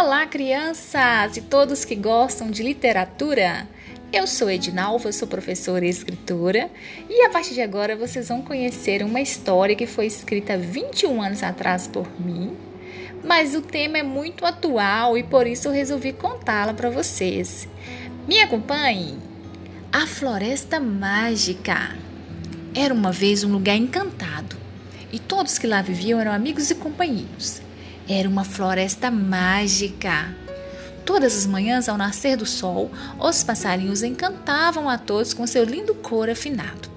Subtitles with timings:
[0.00, 3.66] Olá, crianças e todos que gostam de literatura.
[4.12, 6.70] Eu sou Edinalva, sou professora e escritora,
[7.10, 11.42] e a partir de agora vocês vão conhecer uma história que foi escrita 21 anos
[11.42, 12.56] atrás por mim,
[13.24, 17.68] mas o tema é muito atual e por isso eu resolvi contá-la para vocês.
[18.28, 19.18] Me acompanhem!
[19.92, 21.96] A Floresta Mágica.
[22.72, 24.56] Era uma vez um lugar encantado,
[25.12, 27.66] e todos que lá viviam eram amigos e companheiros.
[28.08, 30.34] Era uma floresta mágica.
[31.04, 32.90] Todas as manhãs, ao nascer do sol,
[33.20, 36.88] os passarinhos encantavam a todos com seu lindo cor afinado.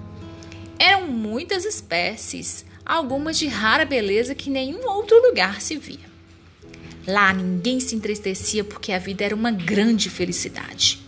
[0.79, 6.09] Eram muitas espécies, algumas de rara beleza que nenhum outro lugar se via.
[7.05, 11.01] Lá ninguém se entristecia porque a vida era uma grande felicidade.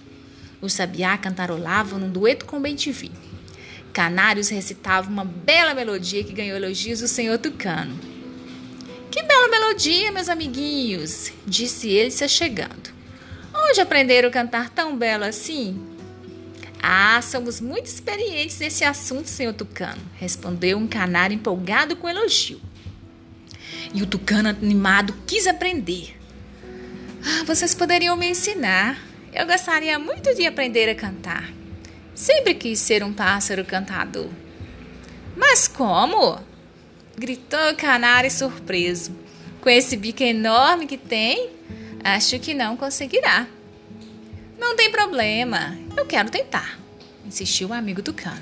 [0.61, 3.11] O sabiá cantarolava num dueto com o bem-te-vi.
[3.93, 8.12] Canários recitavam uma bela melodia que ganhou elogios do senhor Tucano.
[9.13, 12.89] Que bela melodia, meus amiguinhos, disse ele se achegando.
[13.53, 15.79] Onde aprenderam a cantar tão belo assim?
[16.81, 22.59] Ah, somos muito experientes nesse assunto, senhor Tucano, respondeu um canário empolgado com elogio.
[23.93, 26.19] E o Tucano, animado, quis aprender.
[27.23, 28.97] Ah, vocês poderiam me ensinar.
[29.31, 31.53] Eu gostaria muito de aprender a cantar.
[32.15, 34.31] Sempre quis ser um pássaro cantador.
[35.37, 36.41] Mas como?
[37.17, 39.15] Gritou o canário surpreso.
[39.61, 41.49] Com esse bico enorme que tem,
[42.03, 43.47] acho que não conseguirá.
[44.57, 46.79] Não tem problema, eu quero tentar,
[47.25, 48.41] insistiu o amigo do cano.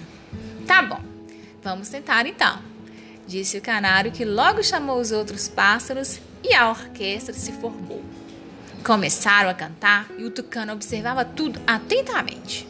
[0.66, 1.02] Tá bom,
[1.64, 2.60] vamos tentar então,
[3.28, 8.04] disse o canário que logo chamou os outros pássaros e a orquestra se formou.
[8.84, 12.68] Começaram a cantar e o tucano observava tudo atentamente.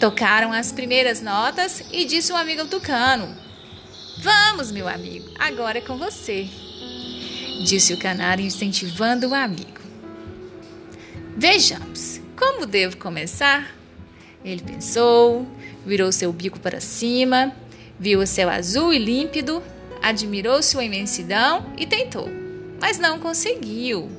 [0.00, 3.34] Tocaram as primeiras notas e disse o amigo tucano:
[4.24, 6.48] Vamos, meu amigo, agora é com você,
[7.62, 9.82] disse o canário incentivando o amigo.
[11.36, 13.76] Vejamos, como devo começar?
[14.42, 15.46] Ele pensou,
[15.84, 17.54] virou seu bico para cima,
[18.00, 19.62] viu o céu azul e límpido,
[20.00, 22.30] admirou sua imensidão e tentou,
[22.80, 24.10] mas não conseguiu.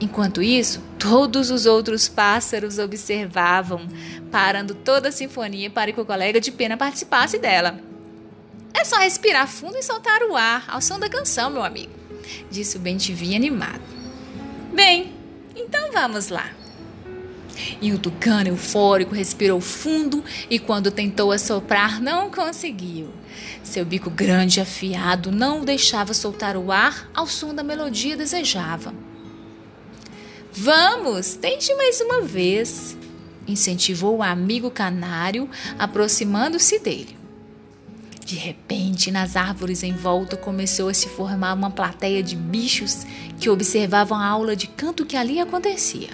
[0.00, 3.86] Enquanto isso, todos os outros pássaros observavam,
[4.32, 7.88] parando toda a sinfonia para que o colega de pena participasse dela.
[8.72, 11.92] É só respirar fundo e soltar o ar ao som da canção, meu amigo,
[12.50, 13.82] disse o Bentivi animado.
[14.72, 15.12] Bem,
[15.54, 16.50] então vamos lá.
[17.80, 23.12] E o tucano eufórico respirou fundo e quando tentou assoprar não conseguiu.
[23.62, 28.16] Seu bico grande e afiado não o deixava soltar o ar ao som da melodia
[28.16, 28.94] desejava.
[30.52, 32.96] Vamos, tente mais uma vez,
[33.46, 35.48] incentivou o amigo canário,
[35.78, 37.19] aproximando-se dele.
[38.30, 43.04] De repente, nas árvores em volta começou a se formar uma plateia de bichos
[43.40, 46.10] que observavam a aula de canto que ali acontecia.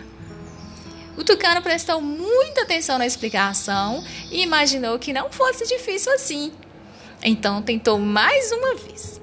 [1.15, 6.53] O tucano prestou muita atenção na explicação e imaginou que não fosse difícil assim.
[7.22, 9.21] Então tentou mais uma vez.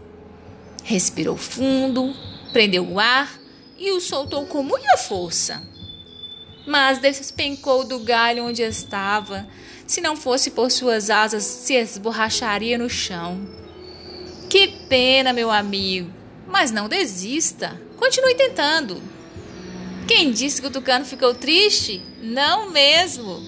[0.84, 2.14] Respirou fundo,
[2.52, 3.40] prendeu o ar
[3.76, 5.64] e o soltou com muita força.
[6.68, 9.48] Mas despencou do galho onde estava,
[9.86, 13.48] se não fosse por suas asas, se esborracharia no chão.
[14.50, 16.12] Que pena, meu amigo.
[16.48, 17.82] Mas não desista.
[17.98, 19.02] Continue tentando.
[20.08, 22.02] Quem disse que o tucano ficou triste?
[22.22, 23.42] Não mesmo.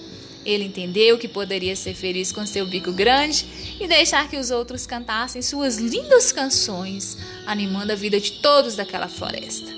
[0.46, 3.46] Ele entendeu que poderia ser feliz com seu bico grande
[3.80, 9.08] e deixar que os outros cantassem suas lindas canções, animando a vida de todos daquela
[9.08, 9.72] floresta.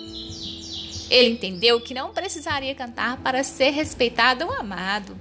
[1.09, 5.17] Ele entendeu que não precisaria cantar para ser respeitado ou amado.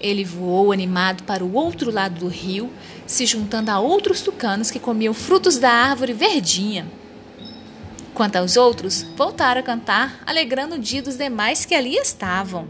[0.00, 2.70] Ele voou animado para o outro lado do rio,
[3.06, 6.86] se juntando a outros tucanos que comiam frutos da árvore verdinha.
[8.14, 12.66] Quanto aos outros, voltaram a cantar, alegrando o dia dos demais que ali estavam.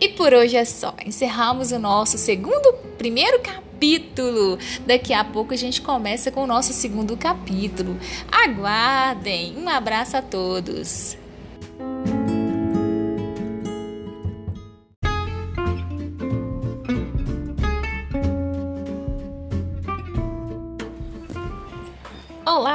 [0.00, 0.94] E por hoje é só.
[1.04, 4.58] Encerramos o nosso segundo, primeiro capítulo.
[4.86, 7.96] Daqui a pouco a gente começa com o nosso segundo capítulo.
[8.30, 9.56] Aguardem.
[9.56, 11.16] Um abraço a todos.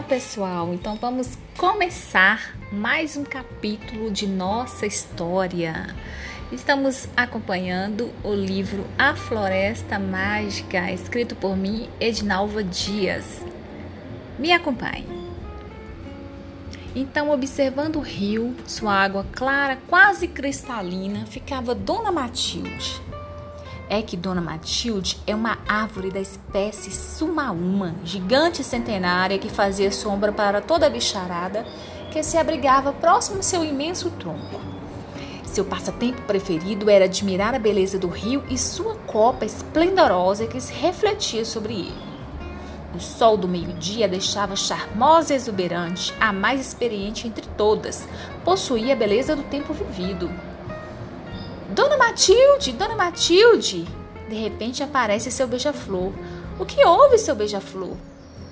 [0.02, 0.74] Olá, pessoal!
[0.74, 5.96] Então vamos começar mais um capítulo de nossa história.
[6.52, 13.46] Estamos acompanhando o livro A Floresta Mágica, escrito por mim, Edinalva Dias.
[14.40, 15.06] Me acompanhe.
[16.96, 23.11] Então, observando o rio, sua água clara, quase cristalina, ficava Dona Matilde
[23.92, 30.32] é que Dona Matilde é uma árvore da espécie sumaúma, gigante centenária que fazia sombra
[30.32, 31.66] para toda a bicharada
[32.10, 34.62] que se abrigava próximo ao seu imenso tronco.
[35.44, 40.72] Seu passatempo preferido era admirar a beleza do rio e sua copa esplendorosa que se
[40.72, 42.12] refletia sobre ele.
[42.96, 48.08] O sol do meio-dia deixava charmosa e exuberante, a mais experiente entre todas,
[48.46, 50.32] possuía a beleza do tempo vivido.
[51.74, 53.88] Dona Matilde, Dona Matilde!
[54.28, 56.12] De repente aparece seu beija-flor.
[56.60, 57.96] O que houve, seu beija-flor?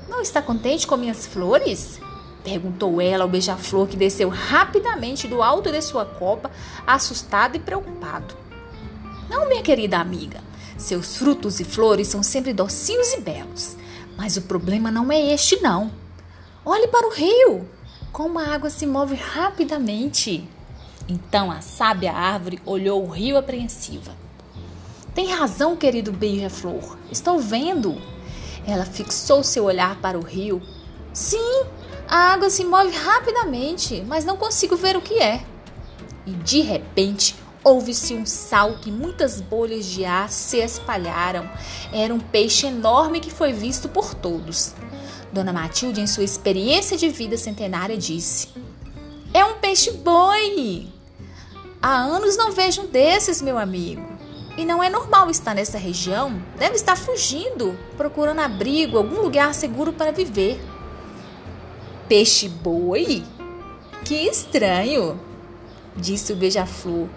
[0.07, 1.99] Não está contente com minhas flores?
[2.45, 6.49] Perguntou ela ao beija-flor que desceu rapidamente do alto de sua copa,
[6.87, 8.35] assustado e preocupado.
[9.29, 10.39] Não, minha querida amiga.
[10.77, 13.75] Seus frutos e flores são sempre docinhos e belos.
[14.15, 15.91] Mas o problema não é este, não.
[16.65, 17.67] Olhe para o rio,
[18.13, 20.47] como a água se move rapidamente.
[21.09, 24.15] Então a sábia árvore olhou o rio apreensiva.
[25.15, 26.97] Tem razão, querido beija-flor.
[27.11, 27.99] Estou vendo.
[28.67, 30.61] Ela fixou seu olhar para o rio.
[31.11, 31.63] Sim,
[32.07, 35.43] a água se move rapidamente, mas não consigo ver o que é.
[36.27, 41.49] E de repente houve-se um salto e muitas bolhas de ar se espalharam.
[41.91, 44.75] Era um peixe enorme que foi visto por todos.
[45.33, 48.49] Dona Matilde, em sua experiência de vida centenária, disse:
[49.33, 50.98] É um peixe-boi!
[51.81, 54.05] Há anos não vejo um desses, meu amigo.
[54.57, 56.41] E não é normal estar nessa região.
[56.57, 60.59] Deve estar fugindo, procurando abrigo, algum lugar seguro para viver.
[62.09, 63.23] Peixe-boi?
[64.03, 65.19] Que estranho,
[65.95, 67.07] disse o beija-flor,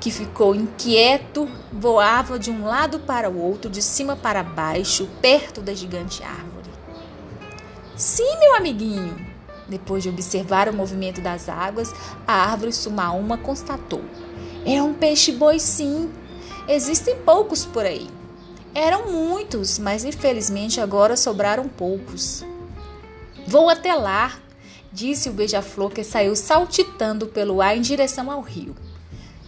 [0.00, 5.60] que ficou inquieto, voava de um lado para o outro, de cima para baixo, perto
[5.60, 6.70] da gigante árvore.
[7.96, 9.35] Sim, meu amiguinho,
[9.68, 11.92] depois de observar o movimento das águas,
[12.26, 14.02] a árvore Sumaúma constatou:
[14.64, 16.10] É um peixe-boi, sim.
[16.68, 18.08] Existem poucos por aí.
[18.74, 22.44] Eram muitos, mas infelizmente agora sobraram poucos.
[23.46, 24.36] Vou até lá,
[24.92, 28.74] disse o beija-flor que saiu saltitando pelo ar em direção ao rio.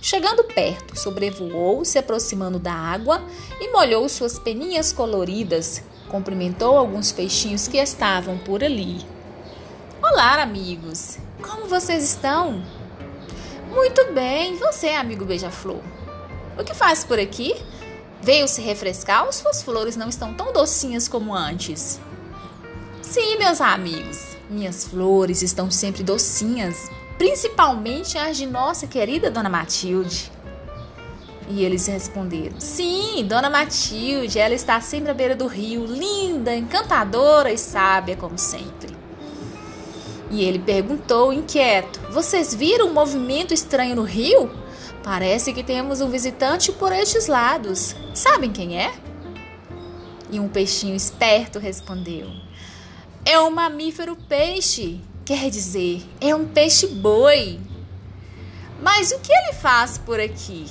[0.01, 3.23] Chegando perto, sobrevoou, se aproximando da água
[3.61, 5.83] e molhou suas peninhas coloridas.
[6.09, 9.05] Cumprimentou alguns peixinhos que estavam por ali.
[10.01, 11.19] Olá, amigos!
[11.43, 12.63] Como vocês estão?
[13.69, 15.83] Muito bem, você, amigo beija-flor?
[16.57, 17.53] O que faz por aqui?
[18.23, 22.01] Veio se refrescar ou suas flores não estão tão docinhas como antes?
[23.03, 30.31] Sim, meus amigos, minhas flores estão sempre docinhas, principalmente as de nossa querida Dona Matilde.
[31.49, 37.51] E eles responderam: Sim, Dona Matilde, ela está sempre à beira do rio, linda, encantadora
[37.53, 38.98] e sábia como sempre.
[40.31, 44.51] E ele perguntou, inquieto: Vocês viram um movimento estranho no rio?
[45.03, 47.95] Parece que temos um visitante por estes lados.
[48.15, 48.93] Sabem quem é?
[50.31, 52.29] E um peixinho esperto respondeu:
[53.25, 55.01] É um mamífero peixe.
[55.25, 57.61] Quer dizer, é um peixe-boi.
[58.83, 60.67] Mas o que ele faz por aqui?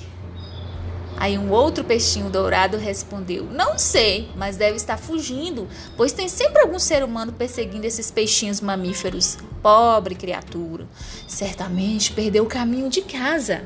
[1.17, 5.67] Aí um outro peixinho dourado respondeu: Não sei, mas deve estar fugindo,
[5.97, 9.37] pois tem sempre algum ser humano perseguindo esses peixinhos mamíferos.
[9.61, 10.87] Pobre criatura,
[11.27, 13.63] certamente perdeu o caminho de casa.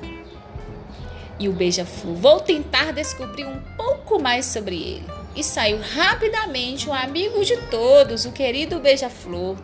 [1.37, 5.05] E o beija-flor vou tentar descobrir um pouco mais sobre ele.
[5.35, 9.57] E saiu rapidamente o amigo de todos, o querido beija-flor.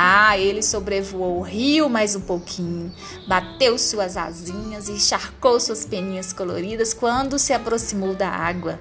[0.00, 2.92] Ah, ele sobrevoou o rio mais um pouquinho,
[3.26, 8.78] bateu suas asinhas e encharcou suas peninhas coloridas quando se aproximou da água.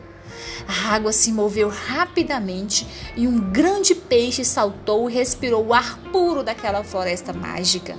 [0.67, 6.43] A água se moveu rapidamente e um grande peixe saltou e respirou o ar puro
[6.43, 7.97] daquela floresta mágica.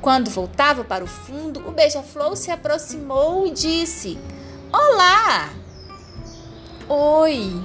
[0.00, 4.18] Quando voltava para o fundo, o beija-flor se aproximou e disse:
[4.72, 5.50] Olá!
[6.88, 7.62] Oi!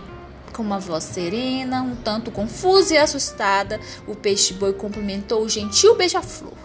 [0.58, 6.58] Com uma voz serena, um tanto confusa e assustada, o peixe-boi cumprimentou o gentil beija-flor.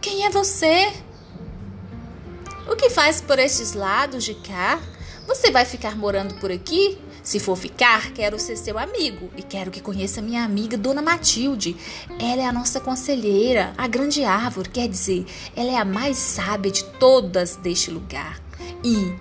[0.00, 0.92] Quem é você?
[2.68, 4.80] O que faz por estes lados de cá?
[5.24, 6.98] Você vai ficar morando por aqui?
[7.22, 11.76] Se for ficar, quero ser seu amigo e quero que conheça minha amiga Dona Matilde.
[12.18, 16.72] Ela é a nossa conselheira, a grande árvore, quer dizer, ela é a mais sábia
[16.72, 18.42] de todas deste lugar.
[18.82, 19.14] E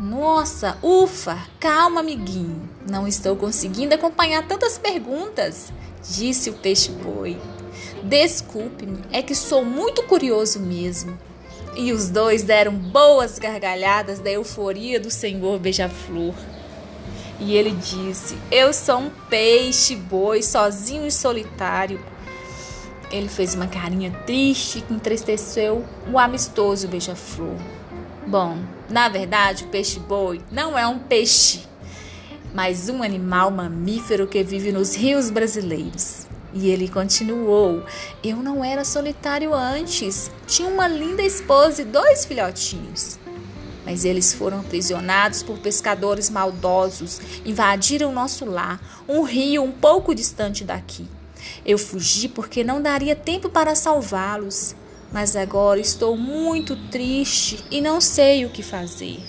[0.00, 1.38] nossa, ufa!
[1.60, 2.66] Calma, amiguinho.
[2.88, 5.70] Não estou conseguindo acompanhar tantas perguntas,
[6.02, 7.36] disse o peixe-boi.
[8.02, 11.18] Desculpe-me, é que sou muito curioso mesmo.
[11.76, 16.34] E os dois deram boas gargalhadas da euforia do senhor beija-flor.
[17.38, 22.00] E ele disse: Eu sou um peixe-boi, sozinho e solitário.
[23.12, 27.56] Ele fez uma carinha triste que entristeceu o amistoso beija-flor.
[28.26, 28.58] Bom,
[28.90, 31.62] na verdade, o peixe-boi não é um peixe,
[32.52, 36.26] mas um animal mamífero que vive nos rios brasileiros.
[36.52, 37.84] E ele continuou:
[38.22, 40.30] Eu não era solitário antes.
[40.46, 43.18] Tinha uma linda esposa e dois filhotinhos.
[43.86, 50.64] Mas eles foram aprisionados por pescadores maldosos, invadiram nosso lar, um rio um pouco distante
[50.64, 51.08] daqui.
[51.64, 54.74] Eu fugi porque não daria tempo para salvá-los,
[55.12, 59.20] mas agora estou muito triste e não sei o que fazer.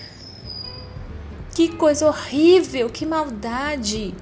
[1.54, 4.14] Que coisa horrível, que maldade!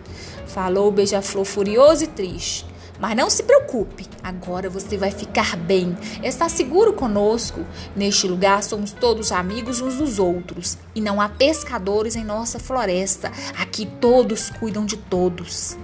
[0.48, 2.66] Falou o beija-flor furioso e triste.
[3.00, 5.98] Mas não se preocupe, agora você vai ficar bem.
[6.22, 7.66] Está seguro conosco.
[7.96, 13.32] Neste lugar somos todos amigos uns dos outros e não há pescadores em nossa floresta.
[13.58, 15.78] Aqui todos cuidam de todos.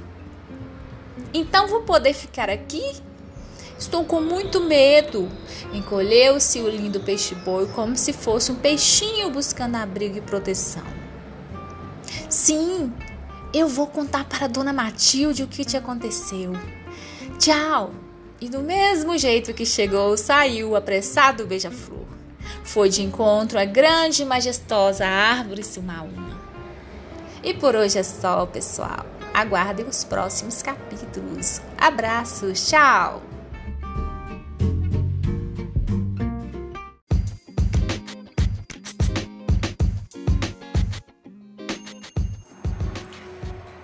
[1.34, 2.84] Então vou poder ficar aqui?
[3.78, 5.30] Estou com muito medo.
[5.74, 10.84] Encolheu-se o lindo peixe-boi como se fosse um peixinho buscando abrigo e proteção.
[12.30, 12.92] Sim,
[13.54, 16.54] eu vou contar para dona Matilde o que te aconteceu.
[17.38, 17.92] Tchau!
[18.40, 22.06] E do mesmo jeito que chegou, saiu o apressado beija-flor.
[22.64, 26.36] Foi de encontro à grande e majestosa árvore Silmaúna.
[27.44, 29.06] E por hoje é só, pessoal.
[29.34, 31.62] Aguardem os próximos capítulos.
[31.78, 33.35] Abraços, tchau!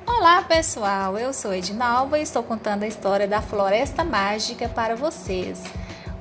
[0.07, 5.63] Olá pessoal, eu sou Edinalva e estou contando a história da Floresta Mágica para vocês.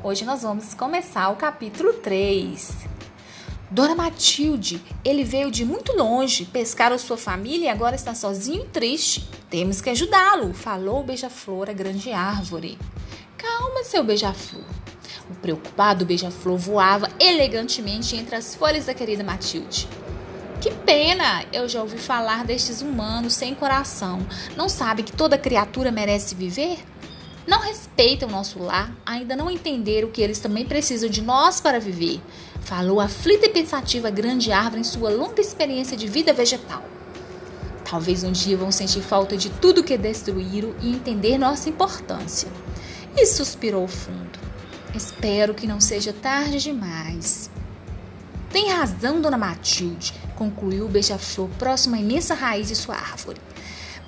[0.02, 2.72] Hoje nós vamos começar o capítulo 3.
[3.70, 8.64] Dona Matilde, ele veio de muito longe, pescar a sua família e agora está sozinho
[8.64, 9.28] e triste.
[9.50, 12.78] Temos que ajudá-lo, falou beija-flor a grande árvore.
[13.40, 14.62] Calma, seu beija-flor.
[15.30, 19.88] O preocupado beija-flor voava elegantemente entre as folhas da querida Matilde.
[20.60, 21.46] Que pena!
[21.50, 24.18] Eu já ouvi falar destes humanos sem coração.
[24.54, 26.84] Não sabe que toda criatura merece viver?
[27.46, 32.20] Não respeitam nosso lar, ainda não entenderam que eles também precisam de nós para viver.
[32.60, 36.84] Falou aflita e pensativa a grande árvore em sua longa experiência de vida vegetal.
[37.90, 42.50] Talvez um dia vão sentir falta de tudo que destruíram e entender nossa importância.
[43.16, 44.38] E suspirou fundo.
[44.94, 47.50] Espero que não seja tarde demais.
[48.50, 53.40] Tem razão, dona Matilde, concluiu o beija-flor próximo à imensa raiz de sua árvore.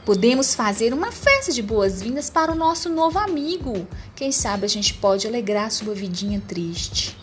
[0.04, 3.86] Podemos fazer uma festa de boas-vindas para o nosso novo amigo.
[4.16, 7.16] Quem sabe a gente pode alegrar sua vidinha triste.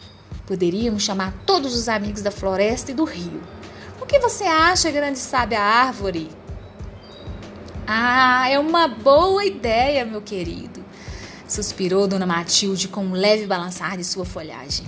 [0.48, 3.44] Poderíamos chamar todos os amigos da floresta e do rio.
[4.02, 6.30] O que você acha, grande sábia árvore?
[7.86, 10.79] Ah, é uma boa ideia, meu querido,
[11.50, 14.86] suspirou Dona Matilde com um leve balançar de sua folhagem.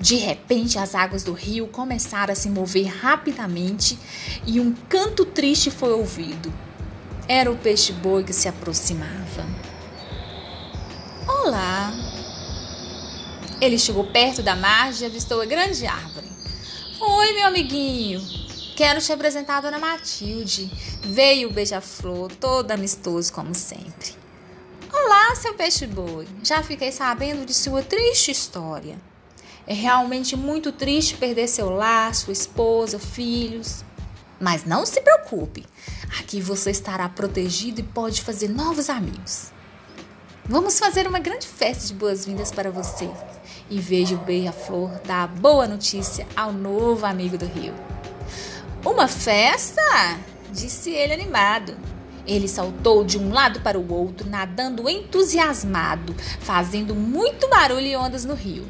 [0.00, 3.98] De repente, as águas do rio começaram a se mover rapidamente
[4.46, 6.50] e um canto triste foi ouvido.
[7.28, 9.46] Era o peixe-boi que se aproximava.
[11.28, 11.92] Olá!
[13.60, 16.28] Ele chegou perto da margem e avistou a grande árvore.
[16.98, 18.20] Oi, meu amiguinho!
[18.74, 20.70] Quero te apresentar a dona Matilde.
[21.02, 24.19] Veio o beija-flor, todo amistoso como sempre.
[24.92, 26.26] Olá, seu peixe-boi.
[26.42, 28.98] Já fiquei sabendo de sua triste história.
[29.64, 33.84] É realmente muito triste perder seu lar, sua esposa, filhos.
[34.40, 35.64] Mas não se preocupe,
[36.18, 39.52] aqui você estará protegido e pode fazer novos amigos.
[40.44, 43.08] Vamos fazer uma grande festa de boas-vindas para você.
[43.70, 47.74] E veja o beija-flor dar a boa notícia ao novo amigo do rio.
[48.84, 50.18] Uma festa?
[50.50, 51.76] disse ele animado.
[52.30, 58.24] Ele saltou de um lado para o outro, nadando entusiasmado, fazendo muito barulho e ondas
[58.24, 58.68] no rio.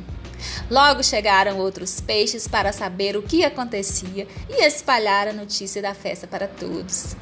[0.71, 6.27] Logo chegaram outros peixes para saber o que acontecia e espalhar a notícia da festa
[6.27, 7.15] para todos.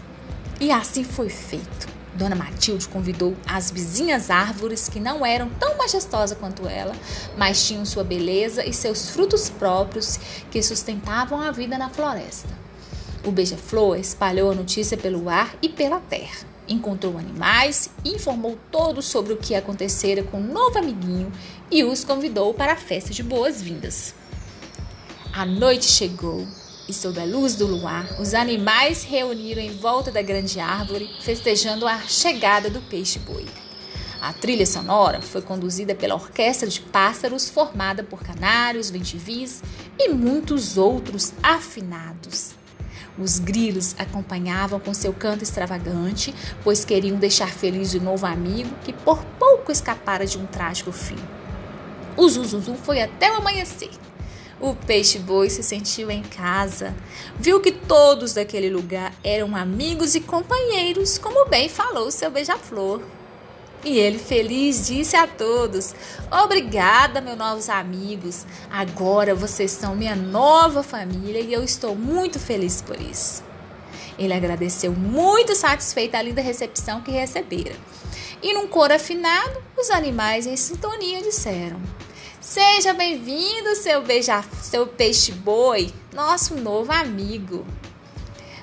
[0.60, 1.88] E assim foi feito.
[2.14, 6.94] Dona Matilde convidou as vizinhas árvores que não eram tão majestosas quanto ela,
[7.36, 10.20] mas tinham sua beleza e seus frutos próprios
[10.52, 12.67] que sustentavam a vida na floresta.
[13.24, 16.46] O beija-flor espalhou a notícia pelo ar e pela terra.
[16.68, 21.32] Encontrou animais, informou todos sobre o que acontecera com o novo amiguinho
[21.70, 24.14] e os convidou para a festa de boas-vindas.
[25.32, 26.46] A noite chegou
[26.88, 31.86] e, sob a luz do luar, os animais reuniram em volta da grande árvore, festejando
[31.86, 33.46] a chegada do peixe-boi.
[34.20, 39.62] A trilha sonora foi conduzida pela orquestra de pássaros formada por canários, ventivis
[39.98, 42.57] e muitos outros afinados.
[43.18, 48.92] Os grilos acompanhavam com seu canto extravagante, pois queriam deixar feliz o novo amigo que
[48.92, 51.18] por pouco escapara de um trágico fim.
[52.16, 53.90] O zuzuzu foi até o amanhecer.
[54.60, 56.94] O peixe-boi se sentiu em casa.
[57.38, 63.02] Viu que todos daquele lugar eram amigos e companheiros, como bem falou seu beija-flor.
[63.84, 65.94] E ele feliz disse a todos:
[66.30, 68.44] Obrigada, meus novos amigos.
[68.70, 73.42] Agora vocês são minha nova família e eu estou muito feliz por isso.
[74.18, 77.76] Ele agradeceu muito satisfeito a linda recepção que recebera.
[78.42, 81.80] E num coro afinado, os animais em sintonia disseram:
[82.40, 84.02] Seja bem-vindo, seu,
[84.60, 87.64] seu peixe-boi, nosso novo amigo.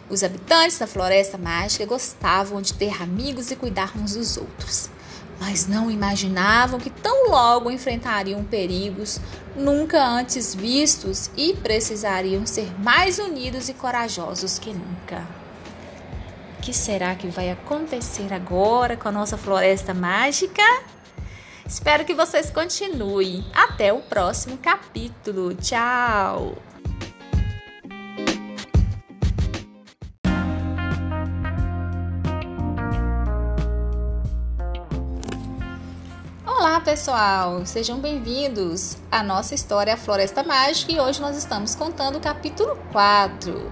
[0.09, 4.89] Os habitantes da floresta mágica gostavam de ter amigos e cuidar uns dos outros,
[5.39, 9.19] mas não imaginavam que tão logo enfrentariam perigos
[9.55, 15.25] nunca antes vistos e precisariam ser mais unidos e corajosos que nunca.
[16.57, 20.63] O que será que vai acontecer agora com a nossa floresta mágica?
[21.67, 23.43] Espero que vocês continuem.
[23.53, 25.53] Até o próximo capítulo.
[25.55, 26.64] Tchau!
[36.85, 42.77] Pessoal, sejam bem-vindos à nossa história Floresta Mágica e hoje nós estamos contando o capítulo
[42.91, 43.71] 4.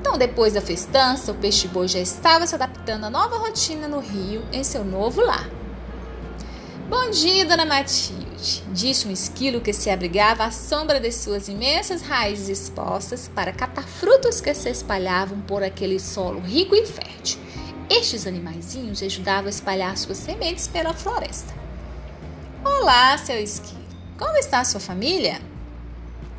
[0.00, 4.42] Então, depois da festança, o peixe-boi já estava se adaptando à nova rotina no rio
[4.50, 5.46] em seu novo lar.
[6.88, 12.00] Bom dia, dona Matilde, disse um esquilo que se abrigava à sombra de suas imensas
[12.00, 17.38] raízes expostas para catar frutos que se espalhavam por aquele solo rico e fértil.
[17.90, 21.65] Estes animaizinhos ajudavam a espalhar suas sementes pela floresta.
[22.68, 23.86] Olá, seu esquilo.
[24.18, 25.40] Como está sua família?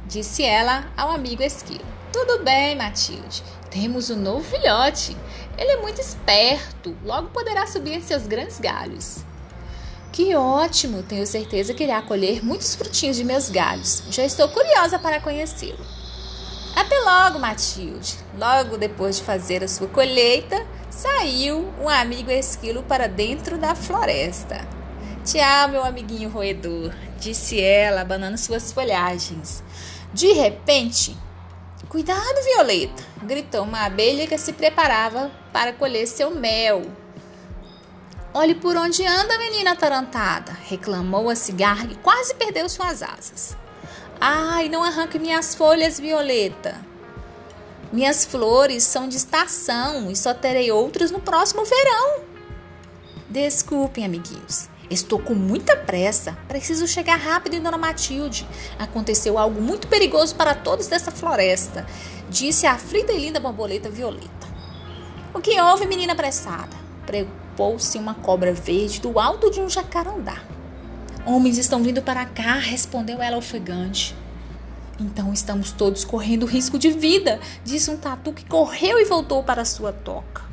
[0.07, 1.85] Disse ela ao amigo esquilo.
[2.11, 3.41] Tudo bem, Matilde.
[3.71, 5.15] Temos um novo filhote.
[5.57, 9.19] Ele é muito esperto, logo poderá subir em seus grandes galhos.
[10.11, 11.01] Que ótimo!
[11.01, 14.03] Tenho certeza que irá colher muitos frutinhos de meus galhos.
[14.09, 15.79] Já estou curiosa para conhecê-lo.
[16.75, 18.17] Até logo, Matilde.
[18.37, 24.75] Logo depois de fazer a sua colheita, saiu um amigo esquilo para dentro da floresta.
[25.27, 29.61] Tchau, meu amiguinho roedor, disse ela, abanando suas folhagens.
[30.13, 31.17] De repente,
[31.89, 33.03] cuidado, Violeta!
[33.23, 36.83] gritou uma abelha que se preparava para colher seu mel.
[38.33, 43.57] Olhe por onde anda, menina atarantada, reclamou a cigarra e quase perdeu suas asas.
[44.21, 46.79] Ai, não arranque minhas folhas, Violeta.
[47.91, 52.21] Minhas flores são de estação e só terei outras no próximo verão.
[53.29, 54.69] Desculpem, amiguinhos.
[54.89, 56.37] Estou com muita pressa.
[56.47, 58.47] Preciso chegar rápido em Dona Matilde.
[58.79, 61.85] Aconteceu algo muito perigoso para todos dessa floresta,
[62.29, 64.47] disse a aflita e linda borboleta Violeta.
[65.33, 66.75] O que houve, menina apressada?
[67.05, 70.41] Preocupou-se uma cobra verde do alto de um jacarandá.
[71.25, 74.15] Homens estão vindo para cá, respondeu ela ofegante.
[74.99, 79.65] Então estamos todos correndo risco de vida, disse um tatu que correu e voltou para
[79.65, 80.43] sua toca.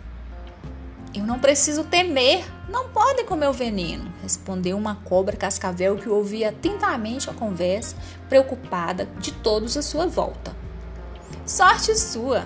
[1.14, 6.48] Eu não preciso temer, não podem comer o veneno, respondeu uma cobra cascavel que ouvia
[6.48, 7.96] atentamente a conversa,
[8.28, 10.54] preocupada de todos à sua volta.
[11.46, 12.44] Sorte sua,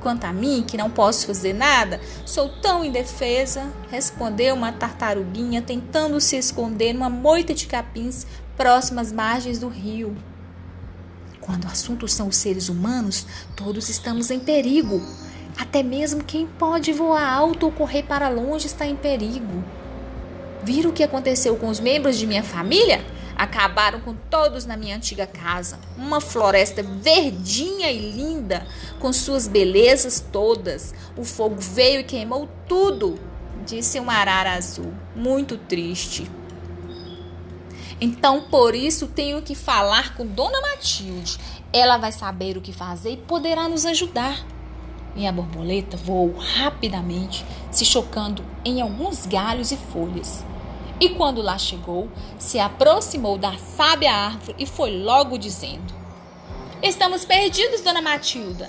[0.00, 6.18] Quanto a mim, que não posso fazer nada, sou tão indefesa, respondeu uma tartaruguinha tentando
[6.22, 10.16] se esconder numa moita de capins próximas às margens do rio.
[11.38, 15.02] Quando o assunto são os seres humanos, todos estamos em perigo.
[15.56, 19.62] Até mesmo quem pode voar alto ou correr para longe está em perigo.
[20.62, 23.04] Viram o que aconteceu com os membros de minha família?
[23.36, 25.78] Acabaram com todos na minha antiga casa.
[25.96, 28.66] Uma floresta verdinha e linda,
[28.98, 30.94] com suas belezas todas.
[31.16, 33.18] O fogo veio e queimou tudo,
[33.64, 36.30] disse uma arara azul, muito triste.
[37.98, 41.38] Então, por isso, tenho que falar com Dona Matilde.
[41.72, 44.44] Ela vai saber o que fazer e poderá nos ajudar.
[45.14, 50.44] Minha borboleta voou rapidamente, se chocando em alguns galhos e folhas.
[51.00, 55.94] E quando lá chegou, se aproximou da sábia árvore e foi logo dizendo:
[56.82, 58.68] Estamos perdidos, dona Matilda.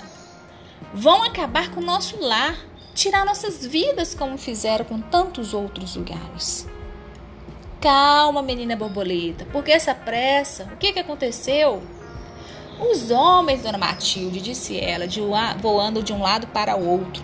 [0.94, 2.56] Vão acabar com o nosso lar,
[2.94, 6.66] tirar nossas vidas como fizeram com tantos outros lugares.
[7.80, 10.64] Calma, menina borboleta, por que essa pressa?
[10.72, 11.82] O que, que aconteceu?
[12.90, 15.20] Os homens, dona Matilde, disse ela, de
[15.60, 17.22] voando de um lado para o outro.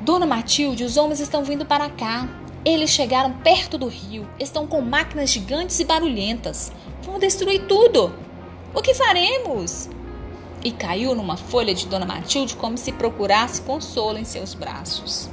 [0.00, 2.26] Dona Matilde, os homens estão vindo para cá.
[2.64, 6.72] Eles chegaram perto do rio, estão com máquinas gigantes e barulhentas.
[7.02, 8.14] Vão destruir tudo.
[8.72, 9.90] O que faremos?
[10.64, 15.28] E caiu numa folha de Dona Matilde como se procurasse consolo em seus braços.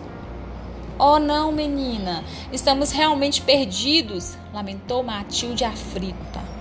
[1.00, 6.55] Oh, não, menina, estamos realmente perdidos, lamentou Matilde aflita.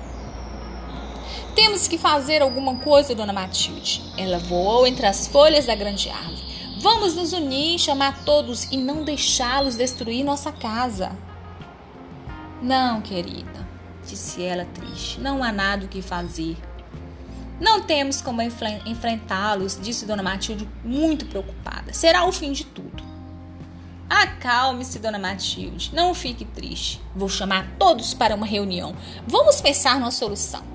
[1.55, 4.03] Temos que fazer alguma coisa, Dona Matilde.
[4.19, 6.43] Ela voou entre as folhas da grande árvore.
[6.81, 11.17] Vamos nos unir, chamar todos e não deixá-los destruir nossa casa.
[12.61, 13.67] Não, querida,
[14.05, 15.21] disse ela triste.
[15.21, 16.57] Não há nada o que fazer.
[17.61, 21.93] Não temos como enfrentá-los, disse Dona Matilde, muito preocupada.
[21.93, 23.05] Será o fim de tudo.
[24.11, 25.93] Acalme-se, Dona Matilde.
[25.95, 27.01] Não fique triste.
[27.15, 28.95] Vou chamar todos para uma reunião.
[29.27, 30.74] Vamos pensar numa solução.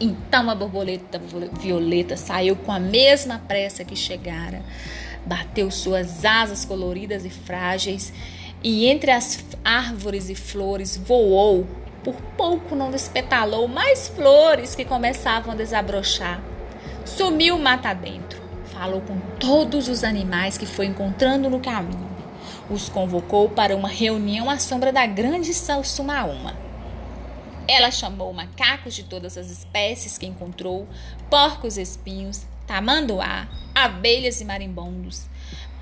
[0.00, 1.20] Então a borboleta
[1.60, 4.62] violeta saiu com a mesma pressa que chegara,
[5.24, 8.12] bateu suas asas coloridas e frágeis
[8.62, 11.66] e entre as árvores e flores voou
[12.06, 16.40] por pouco não espetalou mais flores que começavam a desabrochar.
[17.04, 18.40] Sumiu mata dentro.
[18.66, 22.08] Falou com todos os animais que foi encontrando no caminho.
[22.70, 26.65] Os convocou para uma reunião à sombra da grande Salsumaúma.
[27.68, 30.88] Ela chamou macacos de todas as espécies que encontrou,
[31.28, 35.26] porcos espinhos, tamanduá, abelhas e marimbondos,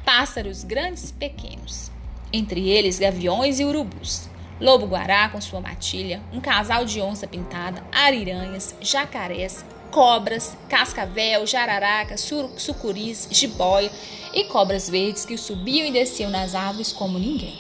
[0.05, 1.91] pássaros grandes e pequenos,
[2.33, 4.29] entre eles gaviões e urubus
[4.61, 13.29] lobo-guará com sua matilha, um casal de onça pintada, ariranhas, jacarés, cobras, cascavel, jararaca, sucuris,
[13.31, 13.91] jiboia
[14.33, 17.59] e cobras verdes que subiam e desciam nas árvores como ninguém.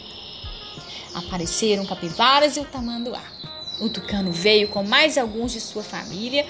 [1.14, 3.22] Apareceram capivaras e o tamanduá.
[3.80, 6.46] O tucano veio com mais alguns de sua família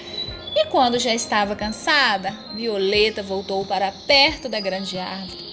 [0.55, 5.45] e quando já estava cansada, Violeta voltou para perto da grande árvore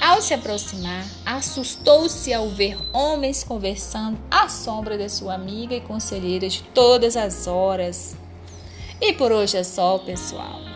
[0.00, 6.48] ao se aproximar, assustou-se ao ver homens conversando à sombra de sua amiga e conselheira
[6.48, 8.16] de todas as horas.
[8.98, 10.69] E por hoje é só, pessoal.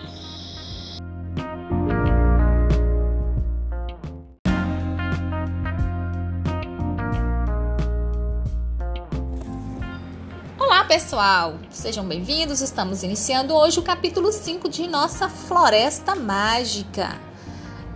[11.14, 11.60] Pessoal!
[11.70, 12.60] Sejam bem-vindos.
[12.60, 17.20] Estamos iniciando hoje o capítulo 5 de nossa Floresta Mágica.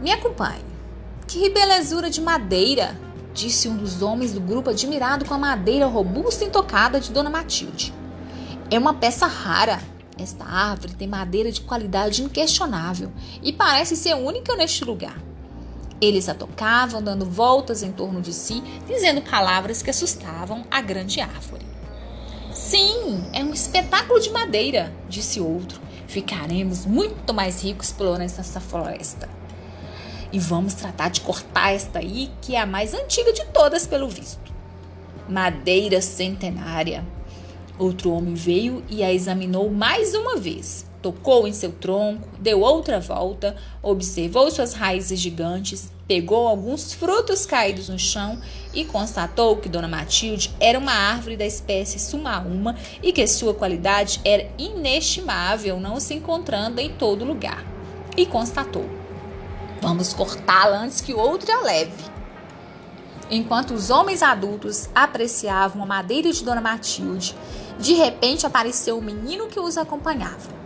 [0.01, 0.65] Me acompanhe.
[1.27, 2.97] Que belezura de madeira!
[3.35, 7.29] disse um dos homens do grupo admirado com a madeira robusta e intocada de Dona
[7.29, 7.93] Matilde.
[8.71, 9.83] É uma peça rara.
[10.17, 13.11] Esta árvore tem madeira de qualidade inquestionável
[13.43, 15.21] e parece ser única neste lugar.
[16.01, 21.21] Eles a tocavam, dando voltas em torno de si, dizendo palavras que assustavam a grande
[21.21, 21.78] árvore.
[22.69, 25.81] Sim, é um espetáculo de madeira, disse outro.
[26.07, 29.27] Ficaremos muito mais ricos explorando essa floresta.
[30.31, 34.07] E vamos tratar de cortar esta aí, que é a mais antiga de todas, pelo
[34.07, 34.53] visto.
[35.27, 37.07] Madeira centenária.
[37.79, 40.88] Outro homem veio e a examinou mais uma vez.
[41.01, 47.89] Tocou em seu tronco, deu outra volta, observou suas raízes gigantes, pegou alguns frutos caídos
[47.89, 48.41] no chão
[48.75, 54.21] e constatou que Dona Matilde era uma árvore da espécie sumaúma e que sua qualidade
[54.25, 57.65] era inestimável, não se encontrando em todo lugar.
[58.17, 58.99] E constatou
[59.81, 62.05] Vamos cortá-la antes que o outro a leve.
[63.31, 67.37] Enquanto os homens adultos apreciavam a madeira de Dona Matilde,
[67.79, 70.58] de repente apareceu o menino que os acompanhava.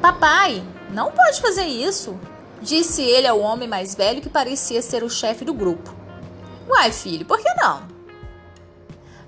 [0.00, 2.18] Papai, não pode fazer isso,
[2.62, 5.94] disse ele ao homem mais velho que parecia ser o chefe do grupo.
[6.68, 7.82] Uai, filho, por que não?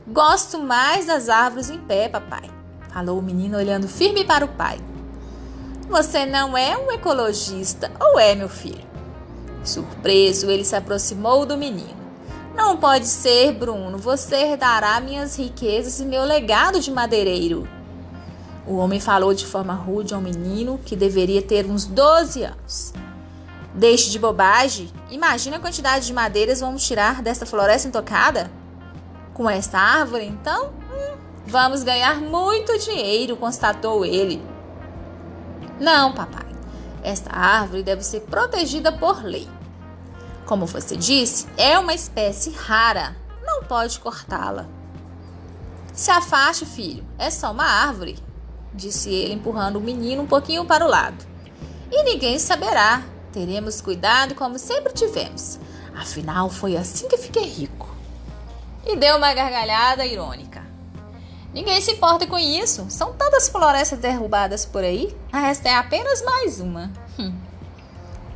[0.07, 2.49] Gosto mais das árvores em pé, papai,
[2.93, 4.79] falou o menino olhando firme para o pai.
[5.89, 8.89] Você não é um ecologista, ou é, meu filho?
[9.65, 12.01] Surpreso, ele se aproximou do menino.
[12.55, 13.99] Não pode ser, Bruno.
[13.99, 17.69] Você herdará minhas riquezas e meu legado de madeireiro.
[18.71, 22.93] O homem falou de forma rude ao menino, que deveria ter uns 12 anos.
[23.75, 24.93] Deixe de bobagem.
[25.11, 28.49] Imagina a quantidade de madeiras vamos tirar desta floresta intocada?
[29.35, 30.69] Com esta árvore, então?
[30.69, 31.17] Hum,
[31.49, 34.41] vamos ganhar muito dinheiro, constatou ele.
[35.81, 36.47] Não, papai.
[37.03, 39.49] Esta árvore deve ser protegida por lei.
[40.47, 43.17] Como você disse, é uma espécie rara.
[43.45, 44.69] Não pode cortá-la.
[45.93, 47.05] Se afaste, filho.
[47.19, 48.17] É só uma árvore,
[48.75, 51.25] disse ele, empurrando o menino um pouquinho para o lado.
[51.91, 53.03] E ninguém saberá.
[53.33, 55.59] Teremos cuidado como sempre tivemos.
[55.95, 57.89] Afinal, foi assim que fiquei rico.
[58.85, 60.65] E deu uma gargalhada irônica.
[61.53, 62.87] Ninguém se importa com isso.
[62.89, 65.15] São tantas florestas derrubadas por aí.
[65.33, 66.91] Esta é apenas mais uma.
[67.19, 67.35] Hum.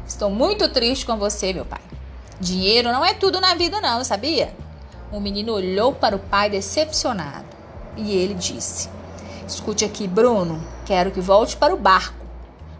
[0.07, 1.81] Estou muito triste com você, meu pai.
[2.41, 4.55] Dinheiro não é tudo na vida, não, sabia?
[5.11, 7.47] O menino olhou para o pai decepcionado
[7.97, 8.89] e ele disse:
[9.47, 12.25] Escute aqui, Bruno, quero que volte para o barco.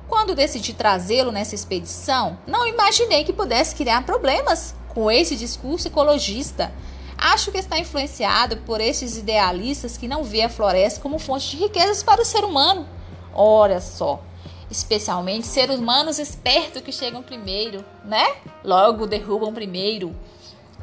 [0.09, 6.73] Quando decidi trazê-lo nessa expedição, não imaginei que pudesse criar problemas com esse discurso ecologista
[7.17, 11.57] Acho que está influenciado por esses idealistas que não vê a floresta como fonte de
[11.57, 12.87] riquezas para o ser humano.
[13.33, 14.21] Olha só,
[14.71, 18.27] especialmente seres humanos espertos que chegam primeiro, né?
[18.63, 20.15] Logo derrubam primeiro,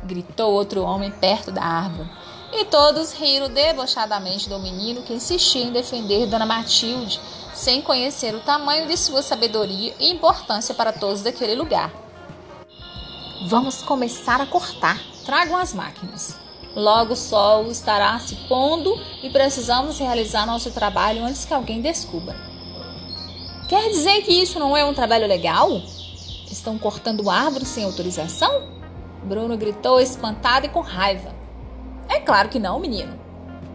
[0.03, 2.09] gritou outro homem perto da árvore.
[2.53, 7.19] E todos riram debochadamente do menino que insistia em defender Dona Matilde,
[7.53, 11.91] sem conhecer o tamanho de sua sabedoria e importância para todos daquele lugar.
[13.47, 14.99] Vamos começar a cortar.
[15.25, 16.35] Tragam as máquinas.
[16.75, 22.35] Logo o sol estará se pondo e precisamos realizar nosso trabalho antes que alguém descubra.
[23.67, 25.69] Quer dizer que isso não é um trabalho legal?
[26.49, 28.67] Estão cortando árvores sem autorização?
[29.23, 31.40] Bruno gritou espantado e com raiva.
[32.25, 33.13] Claro que não, menino.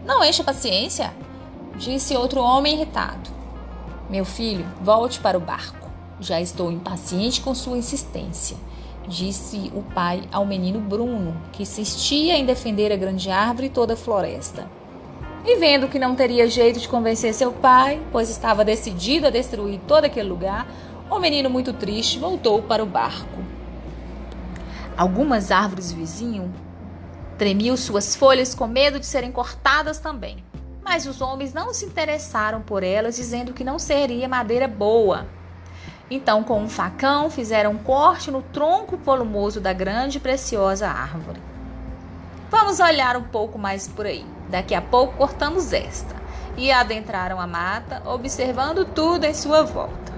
[0.04, 1.12] Não encha paciência,
[1.76, 3.30] disse outro homem irritado.
[4.08, 5.90] Meu filho, volte para o barco.
[6.20, 8.56] Já estou impaciente com sua insistência
[9.08, 13.94] disse o pai ao menino Bruno, que insistia em defender a grande árvore e toda
[13.94, 14.68] a floresta.
[15.44, 19.80] E vendo que não teria jeito de convencer seu pai, pois estava decidido a destruir
[19.86, 20.66] todo aquele lugar,
[21.08, 23.38] o menino, muito triste, voltou para o barco.
[24.96, 26.48] Algumas árvores vizinhas
[27.38, 30.42] tremiam suas folhas com medo de serem cortadas também.
[30.84, 35.26] Mas os homens não se interessaram por elas, dizendo que não seria madeira boa.
[36.10, 41.40] Então, com um facão, fizeram um corte no tronco volumoso da grande e preciosa árvore.
[42.48, 44.24] Vamos olhar um pouco mais por aí.
[44.48, 46.14] Daqui a pouco cortamos esta.
[46.56, 50.14] E adentraram a mata, observando tudo em sua volta.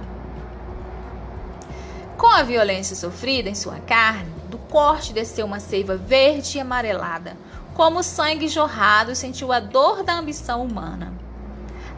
[2.19, 7.37] Com a violência sofrida em sua carne, do corte desceu uma seiva verde e amarelada.
[7.75, 11.13] Como sangue jorrado, sentiu a dor da ambição humana.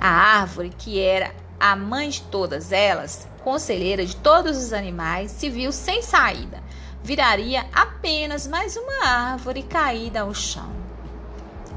[0.01, 5.49] A árvore, que era a mãe de todas elas, conselheira de todos os animais, se
[5.49, 6.63] viu sem saída.
[7.03, 10.71] Viraria apenas mais uma árvore caída ao chão.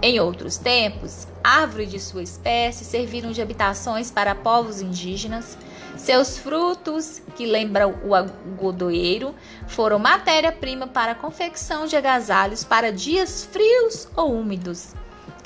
[0.02, 5.58] Em outros tempos, árvores de sua espécie serviram de habitações para povos indígenas.
[6.04, 9.34] Seus frutos, que lembram o agodoeiro,
[9.68, 14.94] foram matéria-prima para a confecção de agasalhos para dias frios ou úmidos.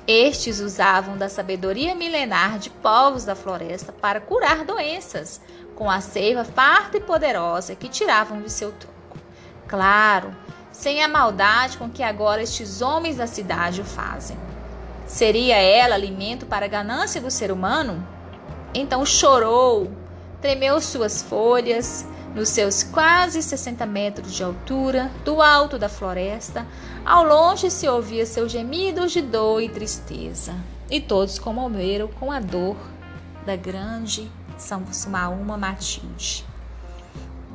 [0.07, 5.39] Estes usavam da sabedoria milenar de povos da floresta para curar doenças,
[5.75, 9.19] com a seiva farta e poderosa que tiravam de seu tronco.
[9.67, 10.35] Claro,
[10.71, 14.35] sem a maldade com que agora estes homens da cidade o fazem.
[15.05, 18.03] Seria ela alimento para a ganância do ser humano?
[18.73, 19.91] Então chorou,
[20.41, 26.67] tremeu suas folhas, nos seus quase 60 metros de altura, do alto da floresta,
[27.05, 30.53] ao longe se ouvia seus gemidos de dor e tristeza.
[30.89, 32.77] E todos comoveram com a dor
[33.45, 34.83] da grande são
[35.57, 36.45] Matilde.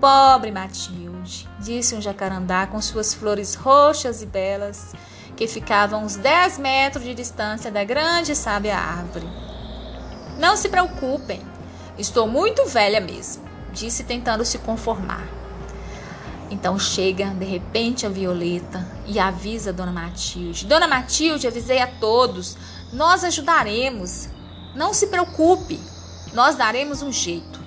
[0.00, 4.94] Pobre Matilde, disse um jacarandá com suas flores roxas e belas,
[5.36, 9.26] que ficavam uns 10 metros de distância da grande sábia árvore.
[10.38, 11.40] Não se preocupem,
[12.02, 15.26] estou muito velha mesmo, disse tentando se conformar.
[16.50, 21.86] Então chega de repente a Violeta e avisa a Dona Matilde: Dona Matilde, avisei a
[21.86, 22.56] todos,
[22.92, 24.28] nós ajudaremos.
[24.74, 25.78] Não se preocupe,
[26.34, 27.60] nós daremos um jeito.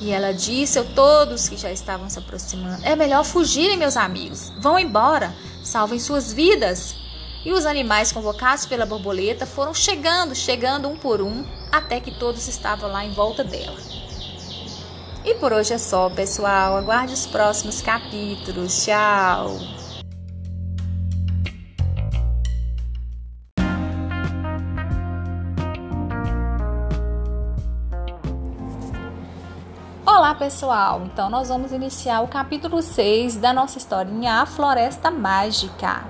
[0.00, 4.50] E ela disse a todos que já estavam se aproximando: É melhor fugirem, meus amigos.
[4.58, 6.96] Vão embora, salvem suas vidas.
[7.44, 12.48] E os animais convocados pela borboleta foram chegando, chegando um por um, até que todos
[12.48, 13.76] estavam lá em volta dela.
[15.24, 16.76] E por hoje é só, pessoal.
[16.76, 18.84] Aguarde os próximos capítulos.
[18.84, 19.58] Tchau!
[30.06, 36.04] Olá pessoal, então nós vamos iniciar o capítulo 6 da nossa historinha A Floresta Mágica.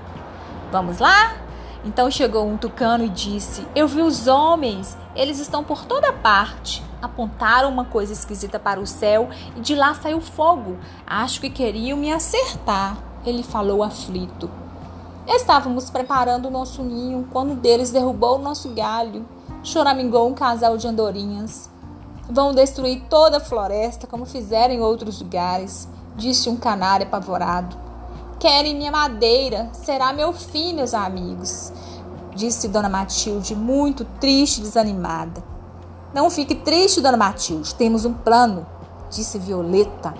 [0.71, 1.37] Vamos lá?
[1.83, 6.83] Então chegou um tucano e disse: Eu vi os homens, eles estão por toda parte.
[7.01, 10.77] Apontaram uma coisa esquisita para o céu e de lá saiu fogo.
[11.05, 14.49] Acho que queriam me acertar, ele falou aflito.
[15.27, 19.25] Estávamos preparando o nosso ninho quando um deles derrubou o nosso galho.
[19.63, 21.69] Choramingou um casal de andorinhas.
[22.29, 27.75] Vão destruir toda a floresta, como fizeram em outros lugares, disse um canário apavorado.
[28.39, 31.71] Querem minha madeira, será meu fim, meus amigos,
[32.35, 35.43] disse Dona Matilde, muito triste e desanimada.
[36.13, 38.65] Não fique triste, Dona Matilde, temos um plano,
[39.09, 40.13] disse Violeta,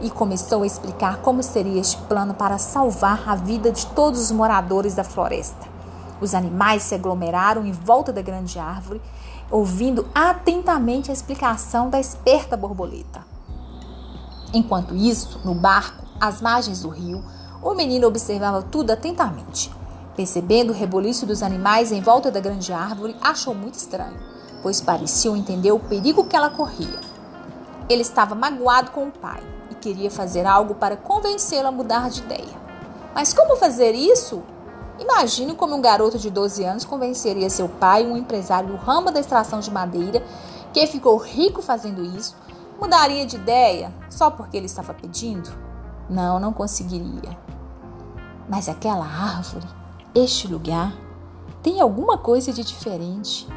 [0.00, 4.30] e começou a explicar como seria este plano para salvar a vida de todos os
[4.30, 5.66] moradores da floresta.
[6.20, 9.00] Os animais se aglomeraram em volta da grande árvore
[9.50, 13.24] ouvindo atentamente a explicação da esperta borboleta.
[14.52, 17.22] Enquanto isso, no barco, às margens do rio,
[17.62, 19.70] o menino observava tudo atentamente.
[20.16, 24.18] Percebendo o reboliço dos animais em volta da grande árvore, achou muito estranho,
[24.62, 27.00] pois pareciam entender o perigo que ela corria.
[27.88, 32.20] Ele estava magoado com o pai e queria fazer algo para convencê-lo a mudar de
[32.20, 32.64] ideia.
[33.14, 34.42] Mas como fazer isso?
[34.98, 39.18] Imagino como um garoto de 12 anos convenceria seu pai, um empresário do ramo da
[39.18, 40.22] extração de madeira,
[40.72, 42.36] que ficou rico fazendo isso,
[42.80, 45.50] mudaria de ideia só porque ele estava pedindo?
[46.08, 47.36] Não, não conseguiria.
[48.48, 49.66] Mas aquela árvore,
[50.14, 50.96] este lugar,
[51.60, 53.48] tem alguma coisa de diferente.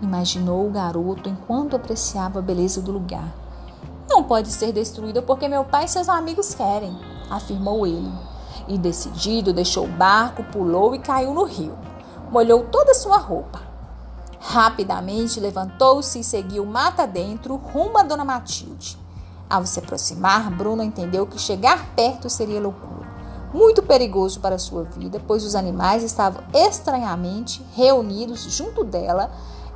[0.00, 3.34] Imaginou o garoto enquanto apreciava a beleza do lugar.
[4.08, 6.96] Não pode ser destruída porque meu pai e seus amigos querem,
[7.28, 8.12] afirmou ele.
[8.68, 11.76] E decidido, deixou o barco, pulou e caiu no rio.
[12.30, 13.60] Molhou toda a sua roupa.
[14.38, 18.96] Rapidamente levantou-se e seguiu mata dentro rumo a Dona Matilde.
[19.50, 23.01] Ao se aproximar, Bruno entendeu que chegar perto seria loucura.
[23.52, 29.30] Muito perigoso para sua vida, pois os animais estavam estranhamente reunidos junto dela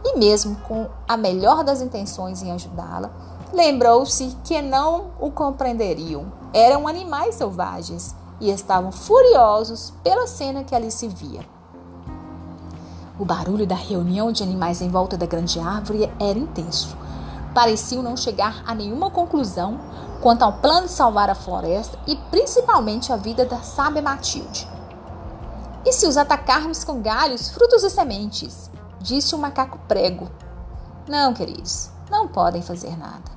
[0.04, 3.10] e, mesmo com a melhor das intenções em ajudá-la,
[3.52, 6.32] lembrou-se que não o compreenderiam.
[6.54, 11.40] Eram animais selvagens e estavam furiosos pela cena que ali se via.
[13.18, 16.96] O barulho da reunião de animais em volta da grande árvore era intenso.
[17.54, 19.80] Pareciam não chegar a nenhuma conclusão
[20.20, 24.68] quanto ao plano de salvar a floresta e principalmente a vida da sábia Matilde.
[25.85, 28.70] E se os atacarmos com galhos, frutos e sementes?
[29.00, 30.29] Disse o macaco prego.
[31.09, 33.31] Não, queridos, não podem fazer nada.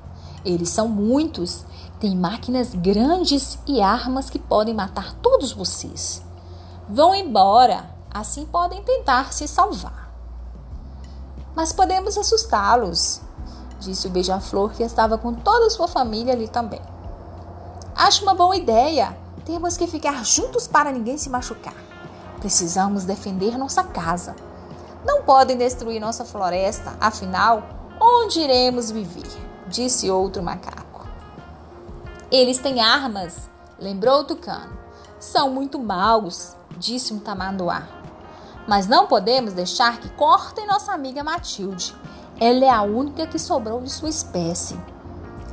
[0.44, 1.64] Eles são muitos,
[2.00, 6.22] têm máquinas grandes e armas que podem matar todos vocês.
[6.88, 10.10] Vão embora, assim podem tentar se salvar.
[11.54, 13.20] Mas podemos assustá-los,
[13.80, 16.80] disse o beija-flor que estava com toda a sua família ali também.
[17.96, 19.16] Acho uma boa ideia.
[19.44, 21.74] Temos que ficar juntos para ninguém se machucar.
[22.38, 24.36] Precisamos defender nossa casa.
[25.04, 27.62] Não podem destruir nossa floresta, afinal,
[28.00, 29.50] onde iremos viver?
[29.70, 31.06] disse outro macaco.
[32.30, 34.78] Eles têm armas, lembrou o tucano.
[35.18, 37.86] São muito maus, disse um tamanduá.
[38.66, 41.94] Mas não podemos deixar que cortem nossa amiga Matilde.
[42.40, 44.80] Ela é a única que sobrou de sua espécie.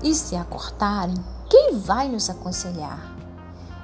[0.01, 1.15] E se a cortarem,
[1.49, 3.13] quem vai nos aconselhar?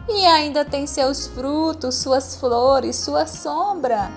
[0.08, 4.10] E ainda tem seus frutos, suas flores, sua sombra,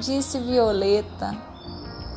[0.00, 1.36] disse Violeta.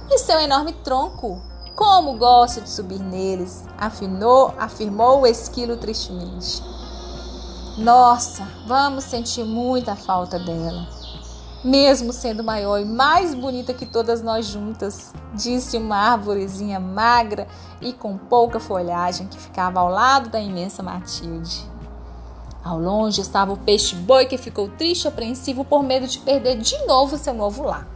[0.10, 1.39] E seu enorme tronco,
[1.75, 6.63] como gosto de subir neles, afinou, afirmou o esquilo tristemente.
[7.77, 10.97] Nossa, vamos sentir muita falta dela.
[11.63, 17.48] Mesmo sendo maior e mais bonita que todas nós juntas, disse uma árvorezinha magra
[17.82, 21.65] e com pouca folhagem que ficava ao lado da imensa Matilde.
[22.63, 26.78] Ao longe estava o peixe-boi que ficou triste e apreensivo por medo de perder de
[26.86, 27.88] novo seu novo lar.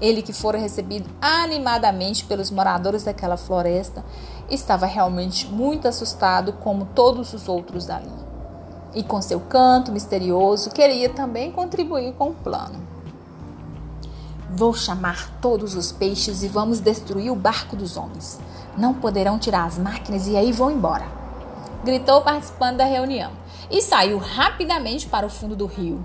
[0.00, 4.04] Ele que fora recebido animadamente pelos moradores daquela floresta,
[4.50, 8.31] estava realmente muito assustado como todos os outros dali.
[8.94, 12.78] E com seu canto misterioso, queria também contribuir com o plano.
[14.50, 18.38] Vou chamar todos os peixes e vamos destruir o barco dos homens.
[18.76, 21.06] Não poderão tirar as máquinas e aí vão embora.
[21.82, 23.32] Gritou participando da reunião
[23.70, 26.04] e saiu rapidamente para o fundo do rio.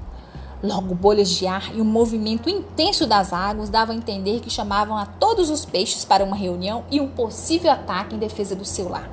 [0.63, 4.97] Logo, bolhas de ar e um movimento intenso das águas davam a entender que chamavam
[4.97, 8.89] a todos os peixes para uma reunião e um possível ataque em defesa do seu
[8.89, 9.08] lar.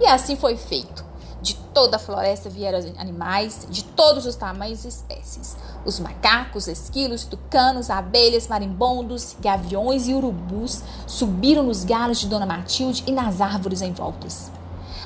[0.00, 1.04] E assim foi feito.
[1.44, 5.54] De toda a floresta vieram animais de todos os tamanhos e espécies:
[5.84, 13.04] os macacos, esquilos, tucanos, abelhas, marimbondos, gaviões e urubus subiram nos galhos de Dona Matilde
[13.06, 14.50] e nas árvores em voltas.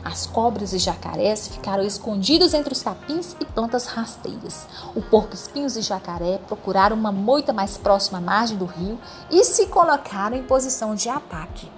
[0.05, 4.69] As cobras e jacarés ficaram escondidos entre os capins e plantas rasteiras.
[4.95, 8.97] O porco-espinhos e jacaré procuraram uma moita mais próxima à margem do rio
[9.29, 11.69] e se colocaram em posição de ataque.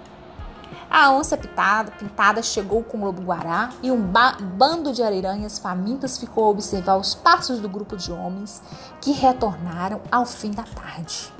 [0.91, 4.11] A onça pitada, pintada chegou com o lobo-guará e um
[4.57, 8.61] bando de ariranhas famintas ficou a observar os passos do grupo de homens
[8.99, 11.31] que retornaram ao fim da tarde.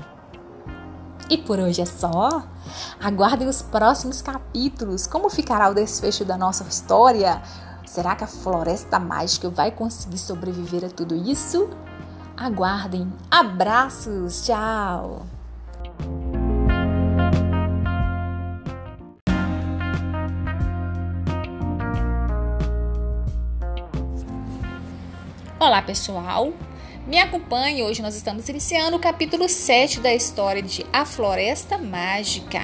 [1.28, 2.42] E por hoje é só.
[2.98, 5.06] Aguardem os próximos capítulos.
[5.06, 7.42] Como ficará o desfecho da nossa história?
[7.86, 11.68] Será que a floresta mágica vai conseguir sobreviver a tudo isso?
[12.36, 13.12] Aguardem.
[13.30, 14.46] Abraços.
[14.46, 15.26] Tchau.
[25.64, 26.52] Olá, pessoal.
[27.06, 32.62] Me acompanhe, hoje nós estamos iniciando o capítulo 7 da história de A Floresta Mágica.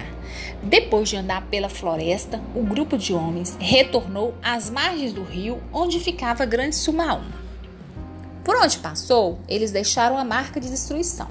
[0.65, 6.01] Depois de andar pela floresta, o grupo de homens retornou às margens do rio onde
[6.01, 7.31] ficava Grande Sumaúma.
[8.43, 11.29] Por onde passou, eles deixaram a marca de destruição.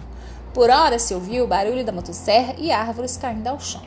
[0.53, 3.83] Por hora se ouviu o barulho da motosserra e árvores caindo ao chão.